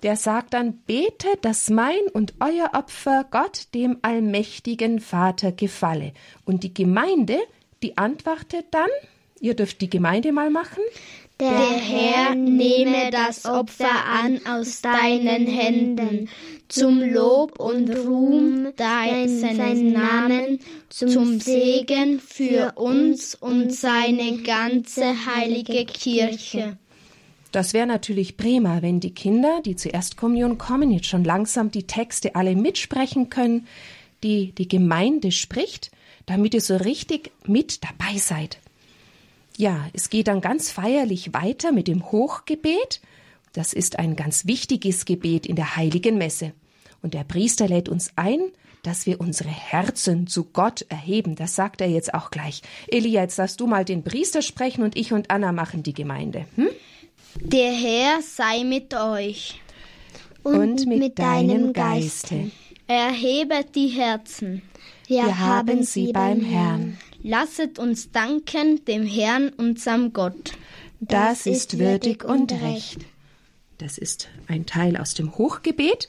der 0.02 0.16
sagt 0.16 0.54
dann, 0.54 0.78
bete, 0.86 1.28
dass 1.42 1.70
mein 1.70 2.00
und 2.12 2.34
euer 2.40 2.70
Opfer 2.74 3.26
Gott, 3.30 3.74
dem 3.74 3.98
allmächtigen 4.02 5.00
Vater, 5.00 5.52
gefalle. 5.52 6.12
Und 6.44 6.62
die 6.62 6.72
Gemeinde, 6.72 7.38
die 7.82 7.98
antwortet 7.98 8.66
dann, 8.70 8.88
ihr 9.40 9.54
dürft 9.54 9.80
die 9.80 9.90
Gemeinde 9.90 10.32
mal 10.32 10.50
machen, 10.50 10.82
Der, 11.40 11.48
Herr 11.48 12.34
nehme 12.34 13.10
das 13.12 13.44
Opfer 13.44 14.04
an 14.04 14.40
aus 14.44 14.80
deinen 14.82 15.46
Händen, 15.46 16.28
zum 16.68 17.00
Lob 17.00 17.60
und 17.60 17.88
Ruhm 17.90 18.72
deines 18.76 19.42
Namen, 19.42 20.58
zum 20.88 21.38
Segen 21.38 22.18
für 22.18 22.72
uns 22.74 23.36
und 23.36 23.72
seine 23.72 24.38
ganze 24.42 25.14
heilige 25.26 25.84
Kirche. 25.84 26.76
Das 27.58 27.72
wäre 27.74 27.88
natürlich 27.88 28.36
prima, 28.36 28.82
wenn 28.82 29.00
die 29.00 29.12
Kinder, 29.12 29.60
die 29.64 29.74
zur 29.74 29.92
Erstkommunion 29.92 30.58
kommen, 30.58 30.92
jetzt 30.92 31.08
schon 31.08 31.24
langsam 31.24 31.72
die 31.72 31.88
Texte 31.88 32.36
alle 32.36 32.54
mitsprechen 32.54 33.30
können, 33.30 33.66
die 34.22 34.52
die 34.52 34.68
Gemeinde 34.68 35.32
spricht, 35.32 35.90
damit 36.26 36.54
ihr 36.54 36.60
so 36.60 36.76
richtig 36.76 37.32
mit 37.46 37.82
dabei 37.82 38.16
seid. 38.16 38.60
Ja, 39.56 39.88
es 39.92 40.08
geht 40.08 40.28
dann 40.28 40.40
ganz 40.40 40.70
feierlich 40.70 41.34
weiter 41.34 41.72
mit 41.72 41.88
dem 41.88 42.12
Hochgebet. 42.12 43.00
Das 43.54 43.72
ist 43.72 43.98
ein 43.98 44.14
ganz 44.14 44.46
wichtiges 44.46 45.04
Gebet 45.04 45.44
in 45.44 45.56
der 45.56 45.74
heiligen 45.74 46.16
Messe. 46.16 46.52
Und 47.02 47.12
der 47.12 47.24
Priester 47.24 47.66
lädt 47.66 47.88
uns 47.88 48.12
ein, 48.14 48.38
dass 48.84 49.04
wir 49.04 49.20
unsere 49.20 49.50
Herzen 49.50 50.28
zu 50.28 50.44
Gott 50.44 50.86
erheben. 50.90 51.34
Das 51.34 51.56
sagt 51.56 51.80
er 51.80 51.88
jetzt 51.88 52.14
auch 52.14 52.30
gleich. 52.30 52.62
Elia, 52.86 53.22
jetzt 53.22 53.40
darfst 53.40 53.58
du 53.58 53.66
mal 53.66 53.84
den 53.84 54.04
Priester 54.04 54.42
sprechen 54.42 54.84
und 54.84 54.96
ich 54.96 55.12
und 55.12 55.32
Anna 55.32 55.50
machen 55.50 55.82
die 55.82 55.94
Gemeinde. 55.94 56.44
Hm? 56.54 56.68
Der 57.40 57.72
Herr 57.72 58.20
sei 58.22 58.64
mit 58.64 58.94
euch. 58.94 59.60
und 60.42 60.86
mit 60.86 61.18
deinem 61.18 61.72
Geiste. 61.72 62.50
Erhebet 62.86 63.74
die 63.74 63.88
Herzen. 63.88 64.62
Wir 65.06 65.38
haben 65.38 65.82
sie 65.82 66.12
beim 66.12 66.40
Herrn. 66.40 66.98
Lasset 67.22 67.78
uns 67.78 68.10
danken 68.12 68.84
dem 68.86 69.04
Herrn, 69.04 69.50
unserem 69.50 70.12
Gott. 70.12 70.52
Das 71.00 71.46
ist 71.46 71.78
würdig 71.78 72.24
und 72.24 72.52
recht. 72.52 72.98
Das 73.78 73.98
ist 73.98 74.28
ein 74.46 74.66
Teil 74.66 74.96
aus 74.96 75.14
dem 75.14 75.36
Hochgebet. 75.36 76.08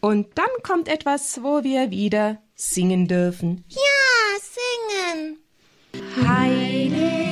Und 0.00 0.28
dann 0.36 0.48
kommt 0.62 0.88
etwas, 0.88 1.42
wo 1.42 1.62
wir 1.64 1.90
wieder 1.90 2.40
singen 2.54 3.06
dürfen. 3.08 3.64
Ja, 3.68 3.80
singen. 4.40 5.38
Heilig, 6.26 7.29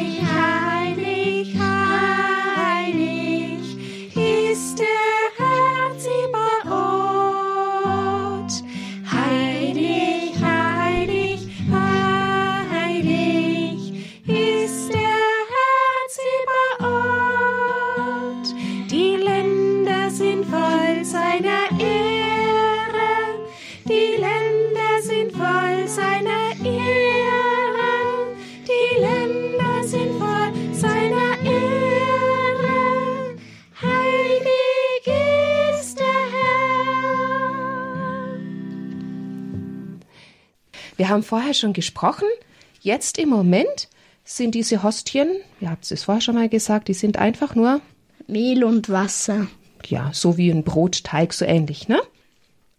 Wir 41.08 41.14
haben 41.14 41.22
vorher 41.22 41.54
schon 41.54 41.72
gesprochen. 41.72 42.28
Jetzt 42.82 43.16
im 43.16 43.30
Moment 43.30 43.88
sind 44.24 44.54
diese 44.54 44.82
Hostien, 44.82 45.30
ihr 45.58 45.70
habt 45.70 45.90
es 45.90 46.04
vorher 46.04 46.20
schon 46.20 46.34
mal 46.34 46.50
gesagt, 46.50 46.88
die 46.88 46.92
sind 46.92 47.16
einfach 47.16 47.54
nur, 47.54 47.80
Mehl 48.26 48.62
und 48.62 48.90
Wasser. 48.90 49.46
ja, 49.86 50.10
so 50.12 50.36
wie 50.36 50.50
ein 50.50 50.64
Brotteig, 50.64 51.32
so 51.32 51.46
ähnlich, 51.46 51.88
ne? 51.88 51.98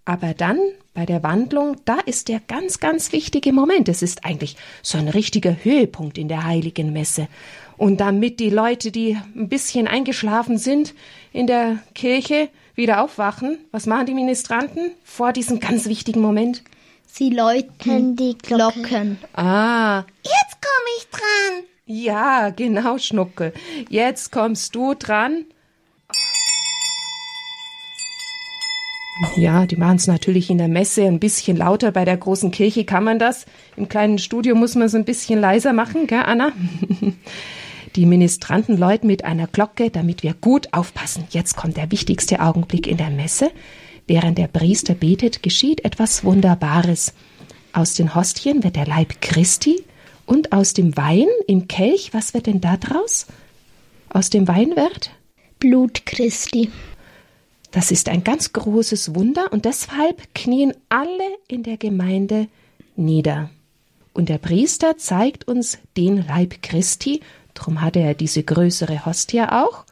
Aber 0.05 0.36
dann 0.36 0.59
bei 0.93 1.07
der 1.07 1.24
Wandlung, 1.24 1.77
da 1.86 1.98
ist 2.05 2.27
der 2.27 2.39
ganz, 2.39 2.79
ganz 2.79 3.12
wichtige 3.13 3.51
Moment. 3.51 3.89
Es 3.89 4.03
ist 4.03 4.24
eigentlich 4.24 4.57
so 4.83 5.00
ein 5.00 5.07
richtiger 5.07 5.57
Höhepunkt 5.63 6.19
in 6.19 6.27
der 6.27 6.45
heiligen 6.45 6.93
Messe. 6.93 7.27
Und 7.77 8.00
damit 8.00 8.39
die 8.39 8.51
Leute, 8.51 8.91
die 8.91 9.17
ein 9.36 9.50
bisschen 9.50 9.88
eingeschlafen 9.88 10.59
sind 10.59 10.93
in 11.33 11.48
der 11.48 11.79
Kirche, 11.95 12.50
wieder 12.75 13.03
aufwachen, 13.03 13.57
was 13.71 13.88
machen 13.88 14.05
die 14.05 14.13
Ministranten 14.13 14.91
vor 15.03 15.33
diesem 15.33 15.59
ganz 15.59 15.88
wichtigen 15.88 16.21
Moment? 16.21 16.62
Sie 17.12 17.30
läuten 17.32 18.16
die 18.16 18.38
Glocken. 18.38 18.84
Glocken. 18.84 19.18
Ah, 19.34 20.04
Jetzt 20.24 20.62
komme 20.62 20.89
ich 20.98 21.08
dran. 21.10 21.63
ja, 21.86 22.50
genau, 22.51 22.98
Schnuckel. 22.98 23.54
Jetzt 23.89 24.32
kommst 24.32 24.74
du 24.75 24.94
dran. 24.94 25.46
Ja, 29.36 29.66
die 29.66 29.75
machen 29.75 29.98
es 29.98 30.08
natürlich 30.08 30.50
in 30.50 30.60
der 30.60 30.70
Messe 30.70 31.04
ein 31.06 31.20
bisschen 31.20 31.58
lauter. 31.58 31.92
Bei 31.92 32.06
der 32.06 32.16
großen 32.16 32.51
Kirche 32.51 32.86
kann 32.86 33.04
man 33.04 33.20
das. 33.20 33.46
Im 33.75 33.89
kleinen 33.89 34.18
Studio 34.18 34.56
muss 34.56 34.75
man 34.75 34.86
es 34.86 34.96
ein 34.96 35.04
bisschen 35.04 35.42
leiser 35.42 35.74
machen, 35.74 36.08
gell, 36.08 36.24
Anna? 36.25 36.54
Die 37.98 38.06
Ministranten 38.06 38.78
läuten 38.78 39.08
mit 39.08 39.25
einer 39.25 39.48
Glocke, 39.48 39.89
damit 39.89 40.24
wir 40.24 40.36
gut 40.36 40.74
aufpassen. 40.74 41.25
Jetzt 41.32 41.58
kommt 41.58 41.75
der 41.75 41.92
wichtigste 41.92 42.39
Augenblick 42.39 42.88
in 42.88 42.96
der 42.98 43.10
Messe. 43.10 43.51
Während 44.10 44.39
der 44.39 44.48
Priester 44.48 44.96
betet, 44.96 45.44
geschieht 45.44 45.86
etwas 45.86 46.24
Wunderbares. 46.24 47.13
Aus 47.74 47.94
den 47.94 48.16
Hostien 48.16 48.63
wird 48.63 48.75
der 48.75 48.88
Leib 48.88 49.22
Christi 49.22 49.84
und 50.25 50.51
aus 50.51 50.74
dem 50.74 50.98
Wein 50.98 51.28
im 51.46 51.68
Kelch, 51.68 52.12
was 52.12 52.34
wird 52.34 52.48
denn 52.48 52.60
da 52.60 52.78
draus? 52.78 53.28
Aus 54.10 54.32
dem 54.32 54.48
Wein 54.48 54.75
wird? 54.75 55.12
Blut 55.60 56.08
Christi. 56.08 56.72
Das 57.70 57.92
ist 57.92 58.10
ein 58.10 58.24
ganz 58.24 58.51
großes 58.51 59.13
Wunder 59.13 59.54
und 59.54 59.66
deshalb 59.66 60.34
knien 60.34 60.74
alle 60.89 61.30
in 61.48 61.62
der 61.62 61.78
Gemeinde 61.78 62.48
nieder. 62.96 63.51
Und 64.13 64.30
der 64.30 64.39
Priester 64.39 64.98
zeigt 64.98 65.48
uns 65.48 65.78
den 65.96 66.25
Leib 66.25 66.63
Christi, 66.63 67.20
drum 67.54 67.82
hat 67.82 67.96
er 67.96 68.16
diese 68.16 68.42
größere 68.42 69.06
Hostie 69.06 69.44
auch, 69.44 69.86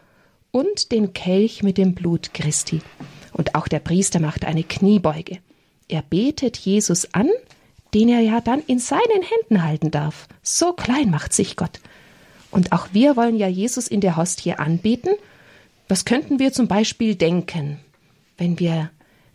und 0.49 0.91
den 0.91 1.13
Kelch 1.13 1.61
mit 1.61 1.77
dem 1.77 1.93
Blut 1.93 2.33
Christi. 2.33 2.81
Und 3.37 3.55
auch 3.55 3.67
der 3.67 3.79
Priester 3.79 4.19
macht 4.19 4.43
eine 4.45 4.63
Kniebeuge. 4.63 5.37
Er 5.87 6.01
betet 6.01 6.57
Jesus 6.57 7.13
an, 7.13 7.29
den 7.93 8.09
er 8.09 8.19
ja 8.19 8.41
dann 8.41 8.61
in 8.67 8.79
seinen 8.79 9.21
Händen 9.21 9.63
halten 9.63 9.91
darf. 9.91 10.27
So 10.41 10.73
klein 10.73 11.09
macht 11.09 11.33
sich 11.33 11.55
Gott. 11.55 11.79
Und 12.51 12.71
auch 12.71 12.89
wir 12.91 13.15
wollen 13.15 13.37
ja 13.37 13.47
Jesus 13.47 13.87
in 13.87 14.01
der 14.01 14.17
Hostie 14.17 14.53
anbeten. 14.53 15.13
Was 15.87 16.03
könnten 16.03 16.39
wir 16.39 16.51
zum 16.51 16.67
Beispiel 16.67 17.15
denken, 17.15 17.79
wenn 18.37 18.59
wir 18.59 18.89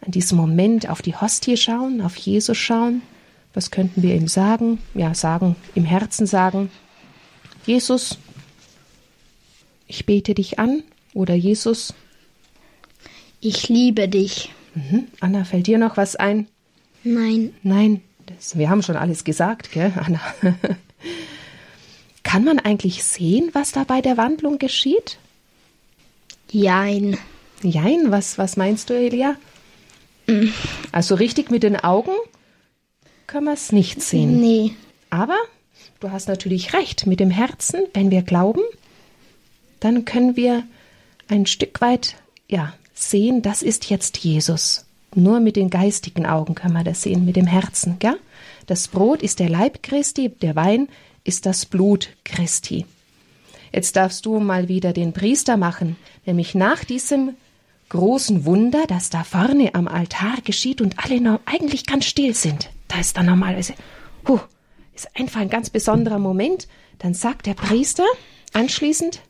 an 0.05 0.11
diesem 0.11 0.37
Moment 0.37 0.89
auf 0.89 1.01
die 1.01 1.17
Hostie 1.17 1.57
schauen, 1.57 2.03
auf 2.03 2.17
Jesus 2.17 2.59
schauen? 2.59 3.03
Was 3.55 3.71
könnten 3.71 4.03
wir 4.03 4.15
ihm 4.15 4.29
sagen? 4.29 4.79
Ja, 4.95 5.15
sagen, 5.15 5.57
im 5.75 5.85
Herzen 5.85 6.27
sagen, 6.27 6.71
Jesus, 7.67 8.19
ich 9.87 10.07
bete 10.07 10.35
dich 10.35 10.59
an 10.59 10.83
oder 11.15 11.35
Jesus, 11.35 11.95
Ich 13.45 13.69
liebe 13.69 14.09
dich. 14.09 14.53
Mhm. 14.77 15.09
Anna, 15.19 15.43
fällt 15.43 15.67
dir 15.67 15.77
noch 15.77 15.97
was 15.97 16.15
ein? 16.15 16.47
Nein. 17.03 17.53
Nein, 17.65 18.01
das, 18.27 18.57
wir 18.57 18.71
haben 18.71 18.83
schon 18.83 18.97
alles 18.97 19.25
gesagt, 19.25 19.73
gell, 19.73 19.93
Anna? 19.97 20.21
Kann 22.23 22.45
man 22.45 22.61
eigentlich 22.61 23.03
sehen, 23.03 23.51
was 23.53 23.73
da 23.73 23.83
bei 23.83 24.01
der 24.01 24.17
Wandlung 24.17 24.59
geschieht? 24.59 25.19
Jein. 26.53 27.19
Jein, 27.65 28.13
was, 28.13 28.39
was 28.39 28.57
meinst 28.57 28.91
du, 28.91 28.95
Elia? 28.95 29.37
Also 30.93 31.17
richtig 31.17 31.51
mit 31.51 31.65
den 31.65 31.77
Augen 31.77 32.13
können 33.27 33.47
wir 33.47 33.55
es 33.55 33.73
nicht 33.73 34.01
sehen. 34.03 34.41
Nee. 34.41 34.73
Aber 35.11 35.37
du 35.99 36.13
hast 36.13 36.29
natürlich 36.29 36.75
recht, 36.75 37.07
mit 37.07 37.19
dem 37.19 37.31
Herzen, 37.31 37.81
wenn 37.93 38.13
wir 38.13 38.23
glauben, 38.23 38.63
dann 39.81 40.05
können 40.05 40.37
wir 40.37 40.63
ein 41.29 41.47
Stück 41.47 41.81
weit 41.81 42.15
ja, 42.49 42.73
sehen, 43.11 43.43
das 43.43 43.63
ist 43.63 43.91
jetzt 43.91 44.19
Jesus. 44.19 44.87
Nur 45.15 45.41
mit 45.41 45.57
den 45.57 45.71
geistigen 45.71 46.27
Augen 46.27 46.55
kann 46.55 46.73
man 46.73 46.85
das 46.85 47.03
sehen, 47.03 47.25
mit 47.25 47.37
dem 47.37 47.47
Herzen. 47.47 47.99
Gell? 47.99 48.17
Das 48.67 48.89
Brot 48.89 49.23
ist 49.23 49.41
der 49.41 49.49
Leib 49.49 49.83
Christi, 49.83 50.31
der 50.31 50.57
Wein 50.57 50.89
ist 51.25 51.47
das 51.47 51.67
Blut 51.67 52.11
Christi. 52.25 52.87
Jetzt 53.73 53.97
darfst 53.97 54.27
du 54.27 54.39
mal 54.39 54.69
wieder 54.69 54.93
den 54.93 55.13
Priester 55.13 55.57
machen, 55.57 55.97
nämlich 56.27 56.55
nach 56.55 56.85
diesem 56.85 57.35
großen 57.89 58.45
Wunder, 58.45 58.85
das 58.89 59.11
da 59.11 59.25
vorne 59.25 59.75
am 59.75 59.89
Altar 59.89 60.37
geschieht 60.45 60.81
und 60.81 60.97
alle 60.99 61.41
eigentlich 61.45 61.87
ganz 61.87 62.07
still 62.07 62.35
sind. 62.35 62.71
Da 62.89 62.99
ist 62.99 63.17
dann 63.17 63.27
normalerweise, 63.27 63.75
huh, 64.27 64.41
ist 64.95 65.09
einfach 65.15 65.41
ein 65.41 65.51
ganz 65.51 65.71
besonderer 65.71 66.19
Moment. 66.19 66.69
Dann 66.99 67.15
sagt 67.15 67.47
der 67.47 67.55
Priester 67.55 68.05
anschließend, 68.53 69.21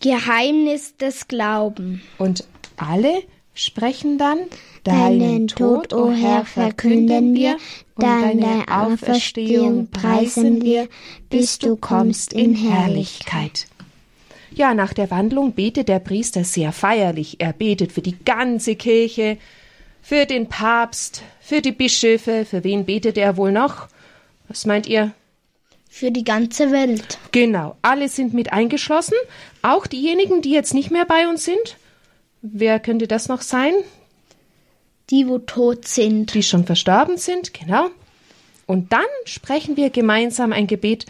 Geheimnis 0.00 0.96
des 0.96 1.28
Glaubens. 1.28 2.00
Und 2.18 2.44
alle 2.76 3.22
sprechen 3.54 4.18
dann, 4.18 4.38
Deinen 4.84 5.48
Tod, 5.48 5.94
o 5.94 6.12
Herr, 6.12 6.44
verkünden 6.44 7.34
wir, 7.34 7.56
dann 7.96 8.38
deine 8.38 8.64
Auferstehung 8.68 9.88
preisen 9.88 10.62
wir, 10.62 10.88
bis 11.30 11.58
du 11.58 11.76
kommst 11.76 12.34
in 12.34 12.54
Herrlichkeit. 12.54 13.66
Ja, 14.54 14.74
nach 14.74 14.92
der 14.92 15.10
Wandlung 15.10 15.52
betet 15.52 15.88
der 15.88 16.00
Priester 16.00 16.44
sehr 16.44 16.70
feierlich. 16.70 17.36
Er 17.40 17.54
betet 17.54 17.92
für 17.92 18.02
die 18.02 18.16
ganze 18.24 18.76
Kirche, 18.76 19.38
für 20.02 20.26
den 20.26 20.48
Papst, 20.48 21.22
für 21.40 21.62
die 21.62 21.72
Bischöfe. 21.72 22.44
Für 22.44 22.62
wen 22.62 22.84
betet 22.84 23.16
er 23.16 23.38
wohl 23.38 23.52
noch? 23.52 23.88
Was 24.48 24.66
meint 24.66 24.86
ihr? 24.86 25.12
Für 25.88 26.10
die 26.10 26.24
ganze 26.24 26.70
Welt. 26.72 27.18
Genau, 27.32 27.76
alle 27.80 28.08
sind 28.10 28.34
mit 28.34 28.52
eingeschlossen, 28.52 29.16
auch 29.62 29.86
diejenigen, 29.86 30.42
die 30.42 30.50
jetzt 30.50 30.74
nicht 30.74 30.90
mehr 30.90 31.06
bei 31.06 31.26
uns 31.26 31.44
sind. 31.44 31.76
Wer 32.46 32.78
könnte 32.78 33.08
das 33.08 33.28
noch 33.28 33.40
sein? 33.40 33.72
Die, 35.08 35.26
wo 35.26 35.38
tot 35.38 35.88
sind. 35.88 36.34
Die 36.34 36.42
schon 36.42 36.66
verstorben 36.66 37.16
sind, 37.16 37.54
genau. 37.54 37.86
Und 38.66 38.92
dann 38.92 39.06
sprechen 39.24 39.78
wir 39.78 39.88
gemeinsam 39.88 40.52
ein 40.52 40.66
Gebet, 40.66 41.06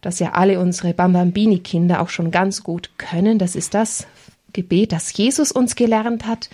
das 0.00 0.18
ja 0.18 0.32
alle 0.32 0.58
unsere 0.58 0.92
Bambambini-Kinder 0.92 2.00
auch 2.00 2.08
schon 2.08 2.32
ganz 2.32 2.64
gut 2.64 2.90
können. 2.98 3.38
Das 3.38 3.54
ist 3.54 3.74
das 3.74 4.08
Gebet, 4.52 4.90
das 4.90 5.16
Jesus 5.16 5.52
uns 5.52 5.76
gelernt 5.76 6.26
hat. 6.26 6.50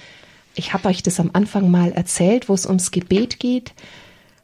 Ich 0.55 0.75
habe 0.75 0.89
euch 0.89 1.03
das 1.03 1.21
am 1.21 1.31
Anfang 1.33 1.71
mal 1.71 1.93
erzählt, 1.93 2.51
wo 2.51 2.55
es 2.55 2.67
ums 2.67 2.91
Gebet 2.91 3.41
geht. 3.41 3.73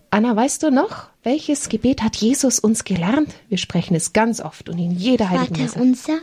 Anna, 0.09 0.35
weißt 0.35 0.62
du 0.62 0.71
noch, 0.71 1.09
welches 1.25 1.69
Gebet 1.69 2.03
hat 2.03 2.17
Jesus 2.17 2.59
uns 2.59 2.85
gelernt? 2.85 3.35
Wir 3.50 3.59
sprechen 3.59 3.95
es 3.95 4.14
ganz 4.14 4.41
oft 4.41 4.71
und 4.71 4.79
in 4.79 4.93
jeder 4.93 5.29
heiligen 5.29 5.57
Vater 5.57 5.62
Messe. 5.62 5.79
unser, 5.79 6.19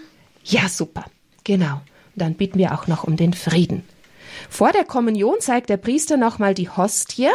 Ja, 0.46 0.68
super. 0.68 1.06
Genau. 1.44 1.82
Dann 2.15 2.36
bitten 2.36 2.60
wir 2.60 2.74
auch 2.74 2.88
noch 2.88 3.03
um 3.03 3.15
den 3.15 3.34
Frieden. 3.34 3.84
Vor 4.50 4.72
der 4.72 4.86
Kommunion 4.86 5.36
zeigt 5.39 5.70
der 5.70 5.77
Priester 5.77 6.18
nochmal 6.18 6.53
die 6.53 6.70
Hostie 6.70 7.30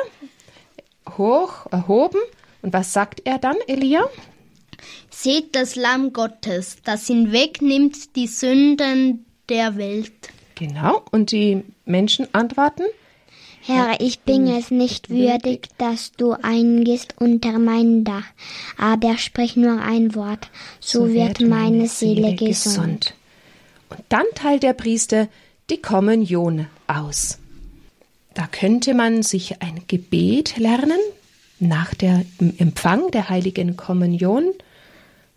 hoch 1.16 1.66
erhoben. 1.71 2.21
Und 2.62 2.73
was 2.73 2.92
sagt 2.92 3.23
er 3.25 3.38
dann, 3.38 3.56
Elia? 3.66 4.05
Seht 5.11 5.55
das 5.55 5.77
Lamm 5.77 6.12
Gottes, 6.12 6.79
das 6.85 7.07
hinwegnimmt 7.07 8.16
die 8.16 8.27
Sünden 8.27 9.24
der 9.48 9.77
Welt. 9.77 10.12
Genau. 10.57 11.03
Und 11.11 11.33
die 11.33 11.62
Menschen 11.85 12.29
antworten? 12.33 12.83
Herr, 13.62 14.00
ich 14.00 14.20
bin 14.20 14.46
es 14.46 14.70
nicht 14.70 15.11
würdig, 15.11 15.68
dass 15.77 16.12
du 16.12 16.33
eingehst 16.33 17.16
unter 17.18 17.59
mein 17.59 18.05
Dach, 18.05 18.24
aber 18.79 19.18
sprich 19.18 19.57
nur 19.57 19.81
ein 19.81 20.14
Wort, 20.14 20.50
so, 20.79 21.12
wird 21.12 21.40
meine 21.40 21.88
Seele 21.88 22.37
gesund. 22.37 23.15
Und 23.88 24.01
dann 24.09 24.25
teilt 24.35 24.62
der 24.62 24.72
Priester 24.72 25.29
die 25.70 25.81
Kommunion 25.81 26.66
aus. 26.87 27.38
Da 28.35 28.46
könnte 28.46 28.94
man 28.94 29.22
sich 29.22 29.62
ein 29.62 29.83
Gebet 29.88 30.59
lernen 30.59 30.99
nach 31.59 31.94
dem 31.94 32.27
Empfang 32.59 33.11
der 33.11 33.31
heiligen 33.31 33.77
Kommunion, 33.77 34.53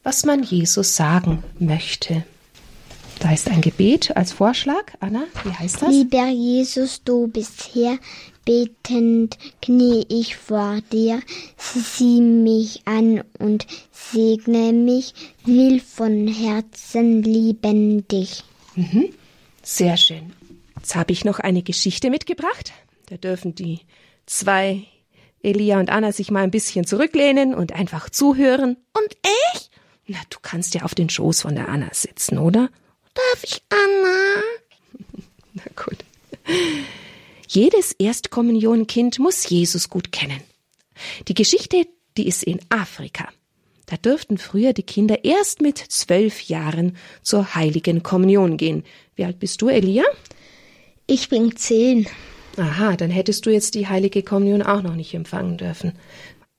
was 0.04 0.26
man 0.26 0.44
Jesus 0.44 0.96
sagen 0.96 1.44
möchte. 1.60 2.24
Da 3.20 3.34
ist 3.34 3.50
ein 3.50 3.62
Gebet 3.62 4.16
als 4.16 4.32
Vorschlag. 4.32 4.94
Anna, 5.00 5.24
wie 5.44 5.52
heißt 5.52 5.82
das? 5.82 5.90
Lieber 5.90 6.28
Jesus, 6.28 7.04
du 7.04 7.28
bist 7.28 7.64
hier, 7.64 8.00
betend 8.50 9.38
knie 9.62 10.08
ich 10.10 10.36
vor 10.36 10.80
dir, 10.92 11.22
sieh 11.56 12.20
mich 12.20 12.82
an 12.86 13.24
und 13.38 13.68
segne 13.92 14.74
mich, 14.74 15.14
will 15.46 15.80
von 15.80 16.28
Herzen 16.28 17.22
lieben 17.22 18.08
dich. 18.08 18.44
Sehr 19.62 19.98
schön. 19.98 20.34
Jetzt 20.78 20.96
habe 20.96 21.12
ich 21.12 21.26
noch 21.26 21.38
eine 21.38 21.62
Geschichte 21.62 22.10
mitgebracht. 22.10 22.74
Da 23.06 23.18
dürfen 23.18 23.54
die 23.54 23.82
zwei, 24.26 24.84
Elia 25.44 25.80
und 25.80 25.92
Anna, 25.92 26.12
sich 26.12 26.32
mal 26.32 26.42
ein 26.42 26.50
bisschen 26.50 26.88
zurücklehnen 26.88 27.54
und 27.54 27.74
einfach 27.74 28.10
zuhören. 28.10 28.78
Und 28.94 29.14
ich? 29.54 29.70
Na, 30.08 30.18
du 30.32 30.40
kannst 30.42 30.74
ja 30.74 30.82
auf 30.82 30.96
den 30.96 31.12
Schoß 31.12 31.44
von 31.44 31.54
der 31.54 31.70
Anna 31.70 31.90
sitzen, 31.92 32.40
oder? 32.40 32.72
Darf 33.14 33.44
ich, 33.44 33.62
Anna? 33.70 34.42
Na 35.54 35.64
gut. 35.76 36.04
Jedes 37.52 37.94
Erstkommunionkind 37.94 39.18
muss 39.18 39.50
Jesus 39.50 39.90
gut 39.90 40.12
kennen. 40.12 40.40
Die 41.28 41.34
Geschichte, 41.34 41.88
die 42.16 42.28
ist 42.28 42.44
in 42.44 42.60
Afrika. 42.70 43.28
Da 43.88 43.98
dürften 43.98 44.38
früher 44.38 44.72
die 44.74 44.84
Kinder 44.84 45.26
erst 45.26 45.60
mit 45.60 45.80
zwölf 45.80 46.42
Jahren 46.42 46.96
zur 47.24 47.56
heiligen 47.56 48.04
Kommunion 48.04 48.58
gehen. 48.58 48.84
Wie 49.16 49.26
alt 49.26 49.40
bist 49.40 49.64
du, 49.64 49.70
Elia? 49.70 50.04
Ich 51.08 51.30
bin 51.30 51.56
zehn. 51.56 52.06
Aha, 52.56 52.96
dann 52.96 53.10
hättest 53.10 53.48
du 53.48 53.50
jetzt 53.50 53.74
die 53.74 53.88
heilige 53.88 54.22
Kommunion 54.22 54.62
auch 54.62 54.84
noch 54.84 54.96
nicht 54.96 55.16
empfangen 55.16 55.58
dürfen. 55.58 55.94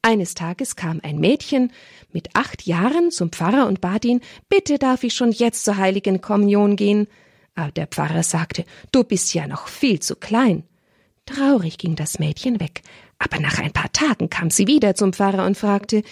Eines 0.02 0.34
Tages 0.34 0.74
kam 0.74 0.98
ein 1.04 1.20
Mädchen 1.20 1.72
mit 2.10 2.30
acht 2.34 2.66
Jahren 2.66 3.12
zum 3.12 3.30
Pfarrer 3.30 3.68
und 3.68 3.80
bat 3.80 4.04
ihn, 4.04 4.22
bitte 4.48 4.80
darf 4.80 5.04
ich 5.04 5.14
schon 5.14 5.30
jetzt 5.30 5.64
zur 5.64 5.76
heiligen 5.76 6.20
Kommunion 6.20 6.74
gehen. 6.74 7.06
Aber 7.54 7.70
der 7.70 7.86
Pfarrer 7.86 8.24
sagte, 8.24 8.64
du 8.90 9.04
bist 9.04 9.34
ja 9.34 9.46
noch 9.46 9.68
viel 9.68 10.00
zu 10.00 10.16
klein. 10.16 10.64
Traurig 11.34 11.78
ging 11.78 11.94
das 11.94 12.18
Mädchen 12.18 12.58
weg, 12.58 12.82
aber 13.18 13.38
nach 13.38 13.58
ein 13.58 13.72
paar 13.72 13.92
Tagen 13.92 14.30
kam 14.30 14.50
sie 14.50 14.66
wieder 14.66 14.94
zum 14.94 15.12
Pfarrer 15.12 15.46
und 15.46 15.56
fragte, 15.56 16.02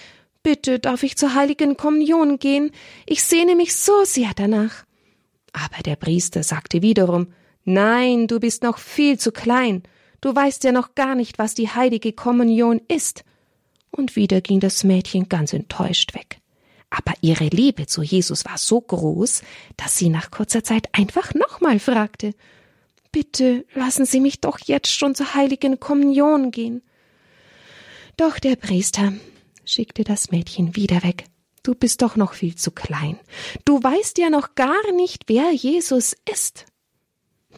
bitte 0.45 0.79
darf 0.79 1.03
ich 1.03 1.17
zur 1.17 1.35
heiligen 1.35 1.77
Kommunion 1.77 2.39
gehen? 2.39 2.71
Ich 3.05 3.25
sehne 3.25 3.57
mich 3.57 3.75
so 3.75 4.05
sehr 4.05 4.31
danach. 4.37 4.85
Aber 5.53 5.83
der 5.85 5.97
Priester 5.97 6.43
sagte 6.43 6.83
wiederum, 6.83 7.29
Nein, 7.65 8.29
du 8.29 8.39
bist 8.39 8.63
noch 8.63 8.79
viel 8.79 9.19
zu 9.19 9.33
klein. 9.33 9.83
Du 10.21 10.35
weißt 10.35 10.65
ja 10.65 10.73
noch 10.73 10.95
gar 10.95 11.15
nicht, 11.15 11.39
was 11.39 11.55
die 11.55 11.69
heilige 11.69 12.13
Kommunion 12.13 12.81
ist. 12.89 13.25
Und 13.91 14.17
wieder 14.17 14.41
ging 14.41 14.61
das 14.61 14.85
Mädchen 14.85 15.29
ganz 15.29 15.53
enttäuscht 15.53 16.15
weg. 16.15 16.39
Aber 16.91 17.13
ihre 17.21 17.49
Liebe 17.49 17.87
zu 17.87 18.03
Jesus 18.03 18.45
war 18.45 18.57
so 18.57 18.81
groß, 18.81 19.43
dass 19.77 19.99
sie 19.99 20.09
nach 20.09 20.31
kurzer 20.31 20.65
Zeit 20.65 20.89
einfach 20.93 21.35
nochmal 21.35 21.79
fragte 21.79 22.35
Bitte 23.19 23.67
lassen 23.75 24.07
Sie 24.07 24.21
mich 24.21 24.41
doch 24.41 24.61
jetzt 24.61 24.93
schon 24.93 25.17
zur 25.17 25.35
heiligen 25.35 25.81
Kommunion 25.81 26.53
gehen. 26.53 26.83
Doch 28.17 28.39
der 28.39 28.55
Priester 28.55 29.13
schickte 29.65 30.05
das 30.05 30.31
Mädchen 30.31 30.77
wieder 30.77 31.03
weg. 31.03 31.25
Du 31.65 31.75
bist 31.75 32.01
doch 32.03 32.15
noch 32.15 32.35
viel 32.35 32.55
zu 32.55 32.71
klein. 32.71 33.19
Du 33.65 33.83
weißt 33.83 34.19
ja 34.19 34.31
noch 34.31 34.55
gar 34.55 34.93
nicht, 34.93 35.25
wer 35.27 35.51
Jesus 35.51 36.15
ist. 36.33 36.67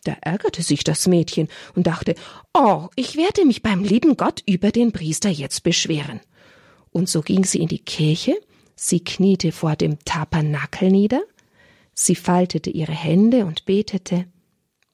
Da 0.05 0.13
ärgerte 0.23 0.63
sich 0.63 0.83
das 0.83 1.07
Mädchen 1.07 1.49
und 1.75 1.87
dachte, 1.87 2.15
oh, 2.55 2.89
ich 2.97 3.19
werde 3.19 3.45
mich 3.45 3.61
beim 3.61 3.85
lieben 3.85 4.17
Gott 4.17 4.43
über 4.47 4.71
den 4.71 4.93
Priester 4.93 5.29
jetzt 5.29 5.63
beschweren. 5.63 6.21
Und 6.91 7.11
so 7.11 7.21
ging 7.21 7.45
sie 7.45 7.61
in 7.61 7.69
die 7.69 7.85
Kirche, 7.85 8.35
sie 8.77 9.05
kniete 9.05 9.53
vor 9.53 9.77
dem 9.77 9.99
Tabernakel 10.07 10.91
nieder, 10.91 11.21
sie 11.93 12.15
faltete 12.15 12.71
ihre 12.71 12.95
Hände 12.95 13.45
und 13.45 13.67
betete, 13.67 14.25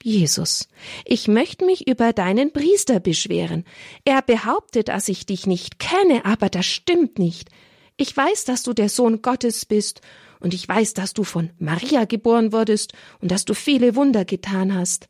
Jesus, 0.06 0.68
ich 1.04 1.26
möchte 1.26 1.64
mich 1.64 1.88
über 1.88 2.12
deinen 2.12 2.52
Priester 2.52 3.00
beschweren. 3.00 3.64
Er 4.04 4.22
behauptet, 4.22 4.86
dass 4.86 5.08
ich 5.08 5.26
dich 5.26 5.48
nicht 5.48 5.80
kenne, 5.80 6.24
aber 6.24 6.48
das 6.48 6.64
stimmt 6.64 7.18
nicht. 7.18 7.50
Ich 7.96 8.16
weiß, 8.16 8.44
dass 8.44 8.62
du 8.62 8.72
der 8.72 8.88
Sohn 8.88 9.20
Gottes 9.20 9.64
bist, 9.64 10.02
und 10.38 10.54
ich 10.54 10.68
weiß, 10.68 10.94
dass 10.94 11.12
du 11.12 11.24
von 11.24 11.50
Maria 11.58 12.04
geboren 12.04 12.52
wurdest 12.52 12.92
und 13.20 13.32
dass 13.32 13.46
du 13.46 13.52
viele 13.52 13.96
Wunder 13.96 14.24
getan 14.24 14.72
hast. 14.76 15.08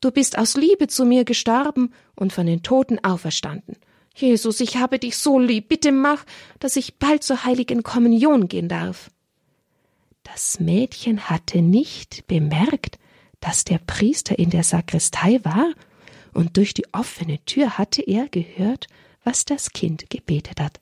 Du 0.00 0.10
bist 0.10 0.36
aus 0.36 0.56
Liebe 0.56 0.88
zu 0.88 1.04
mir 1.04 1.24
gestorben 1.24 1.92
und 2.16 2.32
von 2.32 2.46
den 2.46 2.64
Toten 2.64 2.98
auferstanden. 3.04 3.76
Jesus, 4.16 4.58
ich 4.58 4.78
habe 4.78 4.98
dich 4.98 5.16
so 5.16 5.38
lieb, 5.38 5.68
bitte 5.68 5.92
mach, 5.92 6.24
dass 6.58 6.74
ich 6.74 6.96
bald 6.96 7.22
zur 7.22 7.44
heiligen 7.44 7.84
Kommunion 7.84 8.48
gehen 8.48 8.68
darf. 8.68 9.12
Das 10.24 10.58
Mädchen 10.58 11.30
hatte 11.30 11.62
nicht 11.62 12.26
bemerkt, 12.26 12.98
dass 13.44 13.62
der 13.62 13.78
Priester 13.78 14.38
in 14.38 14.48
der 14.48 14.62
Sakristei 14.62 15.38
war, 15.42 15.74
und 16.32 16.56
durch 16.56 16.72
die 16.72 16.86
offene 16.92 17.44
Tür 17.44 17.76
hatte 17.76 18.00
er 18.00 18.26
gehört, 18.28 18.86
was 19.22 19.44
das 19.44 19.70
Kind 19.70 20.08
gebetet 20.08 20.60
hat. 20.60 20.80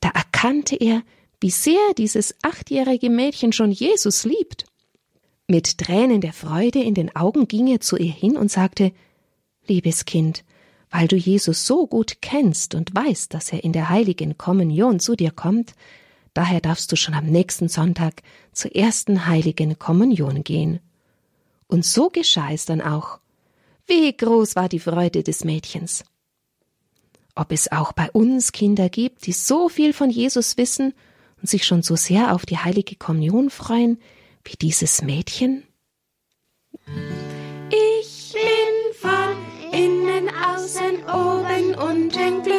Da 0.00 0.08
erkannte 0.08 0.74
er, 0.74 1.02
wie 1.38 1.50
sehr 1.50 1.92
dieses 1.98 2.34
achtjährige 2.42 3.10
Mädchen 3.10 3.52
schon 3.52 3.70
Jesus 3.70 4.24
liebt. 4.24 4.64
Mit 5.46 5.76
Tränen 5.76 6.22
der 6.22 6.32
Freude 6.32 6.82
in 6.82 6.94
den 6.94 7.14
Augen 7.14 7.46
ging 7.46 7.66
er 7.66 7.80
zu 7.80 7.98
ihr 7.98 8.10
hin 8.10 8.38
und 8.38 8.50
sagte 8.50 8.92
Liebes 9.66 10.06
Kind, 10.06 10.44
weil 10.90 11.08
du 11.08 11.16
Jesus 11.16 11.66
so 11.66 11.86
gut 11.86 12.22
kennst 12.22 12.74
und 12.74 12.94
weißt, 12.94 13.34
dass 13.34 13.52
er 13.52 13.62
in 13.64 13.74
der 13.74 13.90
heiligen 13.90 14.38
Kommunion 14.38 14.98
zu 14.98 15.14
dir 15.14 15.30
kommt, 15.30 15.74
daher 16.32 16.62
darfst 16.62 16.90
du 16.90 16.96
schon 16.96 17.12
am 17.12 17.26
nächsten 17.26 17.68
Sonntag 17.68 18.22
zur 18.52 18.74
ersten 18.74 19.26
heiligen 19.26 19.78
Kommunion 19.78 20.42
gehen. 20.42 20.80
Und 21.68 21.84
so 21.84 22.08
geschah 22.08 22.50
es 22.50 22.64
dann 22.64 22.80
auch. 22.80 23.20
Wie 23.86 24.14
groß 24.14 24.56
war 24.56 24.68
die 24.68 24.80
Freude 24.80 25.22
des 25.22 25.44
Mädchens. 25.44 26.04
Ob 27.34 27.52
es 27.52 27.70
auch 27.70 27.92
bei 27.92 28.10
uns 28.10 28.52
Kinder 28.52 28.88
gibt, 28.88 29.26
die 29.26 29.32
so 29.32 29.68
viel 29.68 29.92
von 29.92 30.10
Jesus 30.10 30.56
wissen 30.56 30.92
und 31.40 31.48
sich 31.48 31.64
schon 31.64 31.82
so 31.82 31.94
sehr 31.94 32.34
auf 32.34 32.44
die 32.44 32.58
heilige 32.58 32.96
Kommunion 32.96 33.48
freuen, 33.50 34.00
wie 34.44 34.56
dieses 34.56 35.02
Mädchen? 35.02 35.62
Ich 37.70 38.32
bin 38.32 38.94
von 38.94 39.36
innen, 39.72 40.28
außen, 40.28 41.04
oben, 41.04 41.74
unten 41.76 42.42
glücklich 42.42 42.57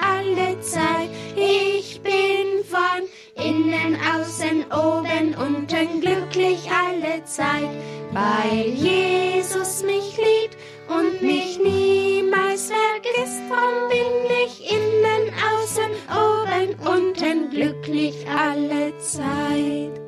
alle 0.00 0.60
Zeit. 0.60 1.10
Ich 1.36 2.00
bin 2.02 2.64
von 2.64 3.44
innen, 3.44 3.96
außen, 3.96 4.64
oben, 4.72 5.34
unten 5.34 6.00
glücklich 6.00 6.68
alle 6.70 7.24
Zeit, 7.24 7.70
weil 8.12 8.68
Jesus 8.70 9.82
mich 9.82 10.16
liebt 10.16 10.56
und 10.88 11.22
mich 11.22 11.58
niemals 11.58 12.70
vergisst. 12.70 13.40
Drum 13.48 13.88
bin 13.88 14.36
ich 14.44 14.70
innen, 14.70 15.32
außen, 15.52 15.90
oben, 16.10 16.74
unten 16.86 17.50
glücklich 17.50 18.14
alle 18.28 18.96
Zeit. 18.98 20.00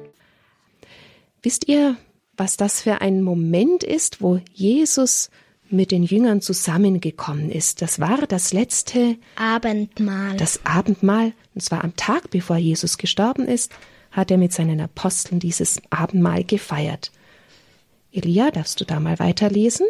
Wisst 1.42 1.68
ihr, 1.68 1.96
was 2.36 2.56
das 2.56 2.82
für 2.82 3.00
ein 3.00 3.22
Moment 3.22 3.84
ist, 3.84 4.22
wo 4.22 4.40
Jesus 4.52 5.30
mit 5.72 5.90
den 5.90 6.02
Jüngern 6.02 6.40
zusammengekommen 6.40 7.50
ist? 7.50 7.82
Das 7.82 8.00
war 8.00 8.26
das 8.26 8.52
letzte 8.52 9.16
Abendmahl. 9.36 10.36
Das 10.36 10.64
Abendmahl, 10.64 11.32
und 11.54 11.60
zwar 11.62 11.84
am 11.84 11.96
Tag, 11.96 12.30
bevor 12.30 12.56
Jesus 12.56 12.98
gestorben 12.98 13.46
ist, 13.46 13.72
hat 14.10 14.30
er 14.30 14.38
mit 14.38 14.52
seinen 14.52 14.80
Aposteln 14.80 15.40
dieses 15.40 15.80
Abendmahl 15.90 16.44
gefeiert. 16.44 17.10
Elia, 18.12 18.50
darfst 18.50 18.80
du 18.80 18.84
da 18.84 19.00
mal 19.00 19.18
weiterlesen? 19.18 19.86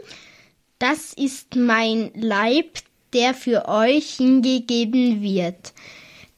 Das 0.79 1.13
ist 1.13 1.57
mein 1.57 2.11
Leib, 2.15 2.79
der 3.13 3.35
für 3.35 3.69
euch 3.69 4.15
hingegeben 4.15 5.23
wird. 5.23 5.73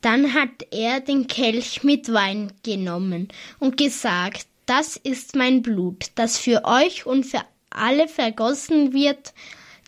Dann 0.01 0.35
hat 0.35 0.67
er 0.71 1.01
den 1.01 1.27
Kelch 1.27 1.83
mit 1.83 2.13
Wein 2.13 2.53
genommen 2.63 3.29
und 3.59 3.77
gesagt, 3.77 4.47
das 4.67 4.97
ist 4.97 5.37
mein 5.37 5.63
Blut, 5.63 6.07
das 6.15 6.39
für 6.39 6.65
euch 6.65 7.07
und 7.07 7.25
für 7.25 7.43
alle 7.75 8.09
vergossen 8.09 8.93
wird. 8.93 9.35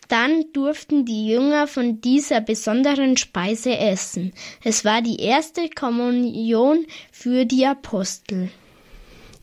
Dann 0.09 0.45
durften 0.53 1.05
die 1.05 1.27
Jünger 1.27 1.67
von 1.67 2.01
dieser 2.01 2.41
besonderen 2.41 3.17
Speise 3.17 3.77
essen. 3.77 4.33
Es 4.63 4.85
war 4.85 5.03
die 5.03 5.21
erste 5.21 5.69
Kommunion 5.69 6.87
für 7.11 7.45
die 7.45 7.67
Apostel. 7.67 8.51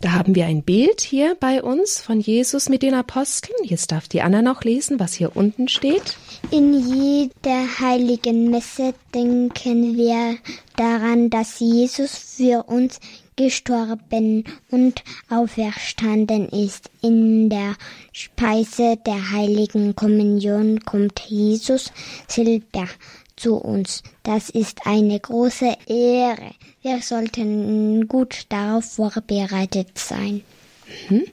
Da 0.04 0.12
haben 0.12 0.36
wir 0.36 0.48
ein 0.48 0.64
Bild 0.64 1.00
hier 1.00 1.36
bei 1.40 1.64
uns 1.64 2.02
von 2.02 2.20
Jesus 2.20 2.68
mit 2.68 2.84
den 2.84 2.94
Aposteln. 2.94 3.56
Jetzt 3.64 3.94
darf 3.94 4.10
die 4.10 4.22
Anna 4.22 4.42
noch 4.42 4.66
lesen, 4.66 5.00
was 5.00 5.14
hier 5.14 5.34
unten 5.34 5.70
steht. 5.70 6.18
In 6.52 6.74
jeder 6.74 7.80
heiligen 7.80 8.52
Messe 8.52 8.94
denken 9.16 9.96
wir 9.96 10.36
daran, 10.76 11.30
dass 11.30 11.62
Jesus 11.62 12.18
für 12.18 12.64
uns 12.64 13.00
gestorben 13.36 14.44
und 14.70 15.04
auferstanden 15.30 16.50
ist. 16.50 16.90
In 17.02 17.50
der 17.50 17.76
Speise 18.12 18.98
der 19.06 19.32
heiligen 19.32 19.96
Kommunion 19.96 20.80
kommt 20.82 21.20
Jesus 21.22 21.92
selber 22.28 22.88
zu 23.36 23.56
uns. 23.56 24.04
Das 24.24 24.50
ist 24.50 24.86
eine 24.86 25.20
große 25.20 25.76
Ehre. 25.88 26.52
Wir 26.82 27.02
sollten 27.02 28.08
gut 28.08 28.46
darauf 28.50 28.86
vorbereitet 28.86 29.98
sein. 29.98 30.44
Mhm. 31.10 31.24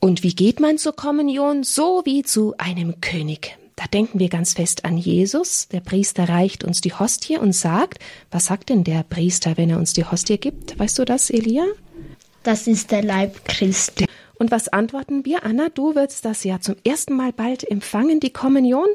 Und 0.00 0.22
wie 0.22 0.34
geht 0.34 0.60
man 0.60 0.78
zur 0.78 0.94
Kommunion? 0.94 1.64
So 1.64 2.02
wie 2.04 2.22
zu 2.22 2.54
einem 2.58 3.00
König. 3.00 3.58
Da 3.76 3.84
denken 3.86 4.18
wir 4.18 4.30
ganz 4.30 4.54
fest 4.54 4.84
an 4.84 4.96
Jesus. 4.96 5.68
Der 5.68 5.80
Priester 5.80 6.28
reicht 6.28 6.64
uns 6.64 6.80
die 6.80 6.94
Hostie 6.94 7.36
und 7.36 7.52
sagt, 7.52 8.02
was 8.30 8.46
sagt 8.46 8.70
denn 8.70 8.84
der 8.84 9.02
Priester, 9.02 9.56
wenn 9.56 9.70
er 9.70 9.78
uns 9.78 9.92
die 9.92 10.04
Hostie 10.04 10.38
gibt? 10.38 10.78
Weißt 10.78 10.98
du 10.98 11.04
das, 11.04 11.30
Elia? 11.30 11.64
Das 12.42 12.66
ist 12.66 12.90
der 12.90 13.02
Leib 13.02 13.44
Christi. 13.44 14.06
Und 14.38 14.50
was 14.50 14.68
antworten 14.68 15.24
wir? 15.24 15.44
Anna, 15.44 15.68
du 15.68 15.94
wirst 15.94 16.24
das 16.24 16.44
ja 16.44 16.60
zum 16.60 16.76
ersten 16.84 17.14
Mal 17.14 17.32
bald 17.32 17.70
empfangen, 17.70 18.20
die 18.20 18.32
Kommunion. 18.32 18.88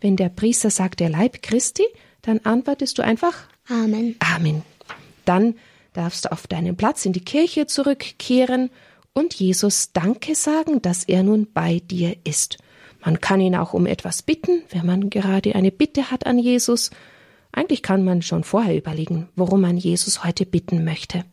Wenn 0.00 0.16
der 0.16 0.28
Priester 0.28 0.70
sagt, 0.70 1.00
der 1.00 1.10
Leib 1.10 1.42
Christi, 1.42 1.84
dann 2.22 2.40
antwortest 2.44 2.98
du 2.98 3.02
einfach 3.02 3.48
Amen. 3.68 4.16
Amen. 4.20 4.62
Dann 5.24 5.54
darfst 5.92 6.24
du 6.24 6.32
auf 6.32 6.46
deinen 6.46 6.76
Platz 6.76 7.04
in 7.04 7.12
die 7.12 7.24
Kirche 7.24 7.66
zurückkehren 7.66 8.70
und 9.12 9.34
Jesus 9.34 9.92
Danke 9.92 10.34
sagen, 10.34 10.82
dass 10.82 11.04
er 11.04 11.22
nun 11.22 11.48
bei 11.52 11.80
dir 11.80 12.16
ist. 12.24 12.58
Man 13.04 13.20
kann 13.20 13.40
ihn 13.40 13.54
auch 13.54 13.72
um 13.72 13.86
etwas 13.86 14.22
bitten, 14.22 14.62
wenn 14.70 14.86
man 14.86 15.10
gerade 15.10 15.54
eine 15.54 15.70
Bitte 15.70 16.10
hat 16.10 16.26
an 16.26 16.38
Jesus. 16.38 16.90
Eigentlich 17.52 17.82
kann 17.82 18.04
man 18.04 18.22
schon 18.22 18.44
vorher 18.44 18.76
überlegen, 18.76 19.28
worum 19.36 19.60
man 19.60 19.76
Jesus 19.76 20.24
heute 20.24 20.44
bitten 20.44 20.84
möchte. 20.84 21.24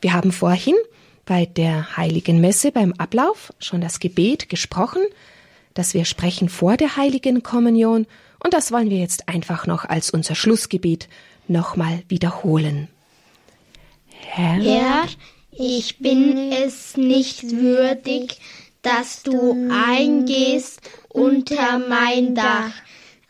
Wir 0.00 0.12
haben 0.12 0.32
vorhin 0.32 0.76
bei 1.24 1.46
der 1.46 1.96
heiligen 1.96 2.40
Messe 2.40 2.72
beim 2.72 2.92
Ablauf 2.94 3.52
schon 3.58 3.80
das 3.80 4.00
Gebet 4.00 4.48
gesprochen, 4.48 5.02
das 5.74 5.94
wir 5.94 6.04
sprechen 6.04 6.48
vor 6.48 6.76
der 6.76 6.96
heiligen 6.96 7.42
Kommunion, 7.42 8.06
und 8.44 8.54
das 8.54 8.72
wollen 8.72 8.90
wir 8.90 8.98
jetzt 8.98 9.28
einfach 9.28 9.66
noch 9.66 9.84
als 9.84 10.10
unser 10.10 10.34
Schlussgebet 10.34 11.08
nochmal 11.46 12.02
wiederholen. 12.08 12.88
Herr, 14.10 14.60
Herr, 14.60 15.04
ich 15.52 15.98
bin 15.98 16.52
es 16.52 16.96
nicht 16.96 17.52
würdig, 17.52 18.38
dass 18.82 19.22
du 19.22 19.70
eingehst 19.70 20.80
unter 21.08 21.78
mein 21.78 22.34
Dach. 22.34 22.72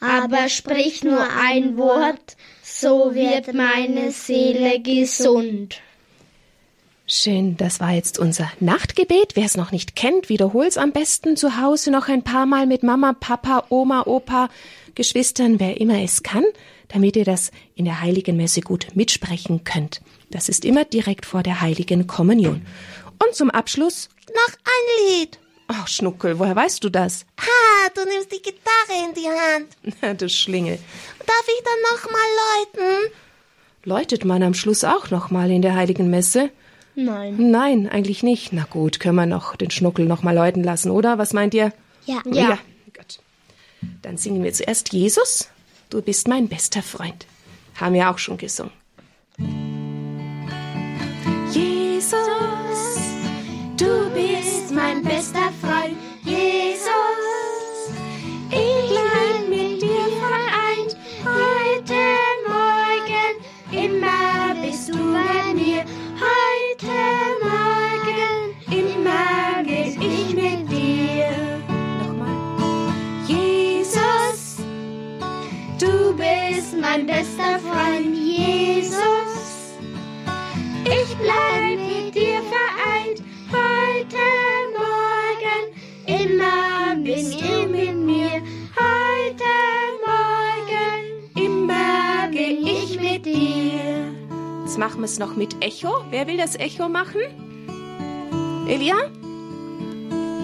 Aber 0.00 0.48
sprich 0.48 1.04
nur 1.04 1.22
ein 1.40 1.76
Wort, 1.76 2.36
so 2.62 3.14
wird 3.14 3.54
meine 3.54 4.10
Seele 4.10 4.80
gesund. 4.80 5.80
Schön, 7.06 7.56
das 7.56 7.78
war 7.78 7.92
jetzt 7.92 8.18
unser 8.18 8.50
Nachtgebet. 8.58 9.32
Wer 9.34 9.44
es 9.44 9.56
noch 9.56 9.70
nicht 9.70 9.96
kennt, 9.96 10.28
wiederhol's 10.28 10.78
am 10.78 10.92
besten 10.92 11.36
zu 11.36 11.60
Hause 11.60 11.90
noch 11.90 12.08
ein 12.08 12.22
paar 12.22 12.46
Mal 12.46 12.66
mit 12.66 12.82
Mama, 12.82 13.12
Papa, 13.12 13.66
Oma, 13.68 14.04
Opa, 14.06 14.48
Geschwistern, 14.94 15.60
wer 15.60 15.80
immer 15.80 16.02
es 16.02 16.22
kann, 16.22 16.44
damit 16.88 17.16
ihr 17.16 17.24
das 17.24 17.50
in 17.74 17.84
der 17.84 18.00
heiligen 18.00 18.36
Messe 18.36 18.60
gut 18.60 18.88
mitsprechen 18.94 19.64
könnt. 19.64 20.00
Das 20.30 20.48
ist 20.48 20.64
immer 20.64 20.84
direkt 20.84 21.26
vor 21.26 21.42
der 21.42 21.60
heiligen 21.60 22.06
Kommunion. 22.06 22.62
Und 23.24 23.34
zum 23.34 23.50
Abschluss 23.50 24.08
noch 24.28 24.54
ein 24.64 25.20
Lied. 25.20 25.41
Ach, 25.68 25.88
Schnuckel, 25.88 26.38
woher 26.38 26.57
weißt 26.57 26.83
du 26.85 26.90
das? 26.90 27.25
Ah, 27.38 27.88
du 27.94 28.05
nimmst 28.05 28.33
die 28.33 28.42
Gitarre 28.42 29.09
in 29.09 29.14
die 29.14 29.29
Hand. 29.29 30.20
du 30.20 30.29
Schlingel. 30.29 30.79
Darf 31.18 31.46
ich 31.46 31.64
dann 31.64 31.81
noch 31.92 32.11
mal 32.11 32.88
läuten? 32.88 33.12
Läutet 33.85 34.25
man 34.25 34.42
am 34.42 34.55
Schluss 34.55 34.85
auch 34.85 35.11
noch 35.11 35.31
mal 35.31 35.51
in 35.51 35.62
der 35.62 35.75
heiligen 35.75 36.11
Messe? 36.11 36.51
Nein. 36.94 37.51
Nein, 37.51 37.88
eigentlich 37.88 38.22
nicht. 38.22 38.53
Na 38.53 38.64
gut, 38.68 39.01
können 39.01 39.16
wir 39.16 39.27
noch 39.27 39.57
den 39.57 39.70
Schnuckel 39.70 40.05
noch 40.05 40.22
mal 40.22 40.35
läuten 40.35 40.62
lassen, 40.62 40.90
oder? 40.90 41.18
Was 41.18 41.33
meint 41.33 41.55
ihr? 41.55 41.72
Ja. 42.05 42.20
Ja. 42.27 42.51
ja. 42.51 42.59
Gut. 42.94 43.20
Dann 44.03 44.16
singen 44.18 44.44
wir 44.44 44.53
zuerst 44.53 44.92
Jesus, 44.92 45.48
du 45.90 46.03
bist 46.03 46.29
mein 46.29 46.48
bester 46.48 46.83
Freund. 46.83 47.27
Haben 47.75 47.94
wir 47.94 48.11
auch 48.11 48.18
schon 48.18 48.37
gesungen. 48.37 48.72
Jesus, 51.51 52.16
du 53.83 54.11
bist 54.14 54.73
mein 54.73 55.03
bester 55.03 55.51
Freund. 55.61 55.71
Wer 96.12 96.27
will 96.27 96.37
das 96.37 96.57
Echo 96.57 96.90
machen? 96.90 97.22
Elia? 98.68 98.96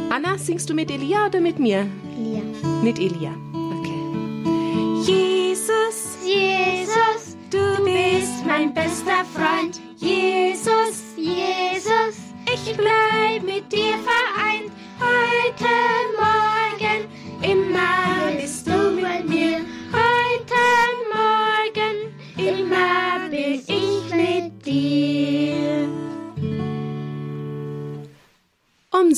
Anna, 0.09 0.39
singst 0.39 0.71
du 0.71 0.73
mit 0.73 0.91
Elia 0.91 1.27
oder 1.27 1.43
mit 1.43 1.59
mir? 1.59 1.87
Lia. 2.17 2.41
Mit 2.83 2.99
Elia. 2.99 3.35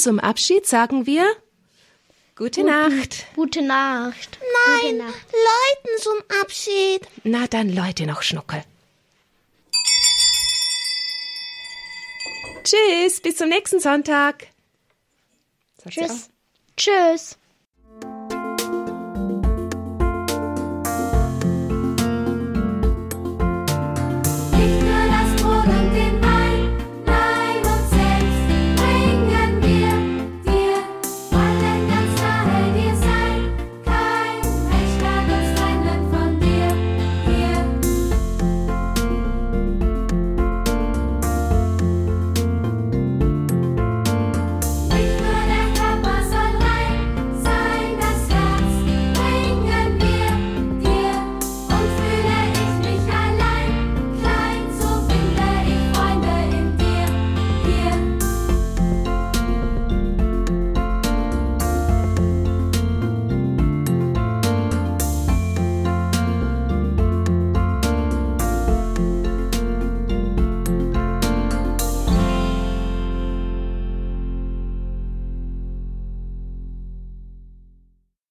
Zum 0.02 0.18
Abschied 0.20 0.66
sagen 0.66 1.06
wir 1.06 1.24
Gute 2.36 2.64
Nacht. 2.64 3.26
Gute 3.34 3.60
Nacht. 3.60 4.38
Nein, 4.82 4.96
Leuten 4.98 6.02
zum 6.02 6.14
Abschied. 6.40 7.06
Na 7.22 7.46
dann, 7.46 7.68
Leute, 7.68 8.06
noch 8.06 8.22
Schnuckel. 8.22 8.64
Tschüss, 12.64 13.20
bis 13.20 13.36
zum 13.36 13.50
nächsten 13.50 13.80
Sonntag. 13.80 14.46
Auch. 15.84 15.90
Tschüss. 15.90 16.30
Tschüss. 16.76 17.36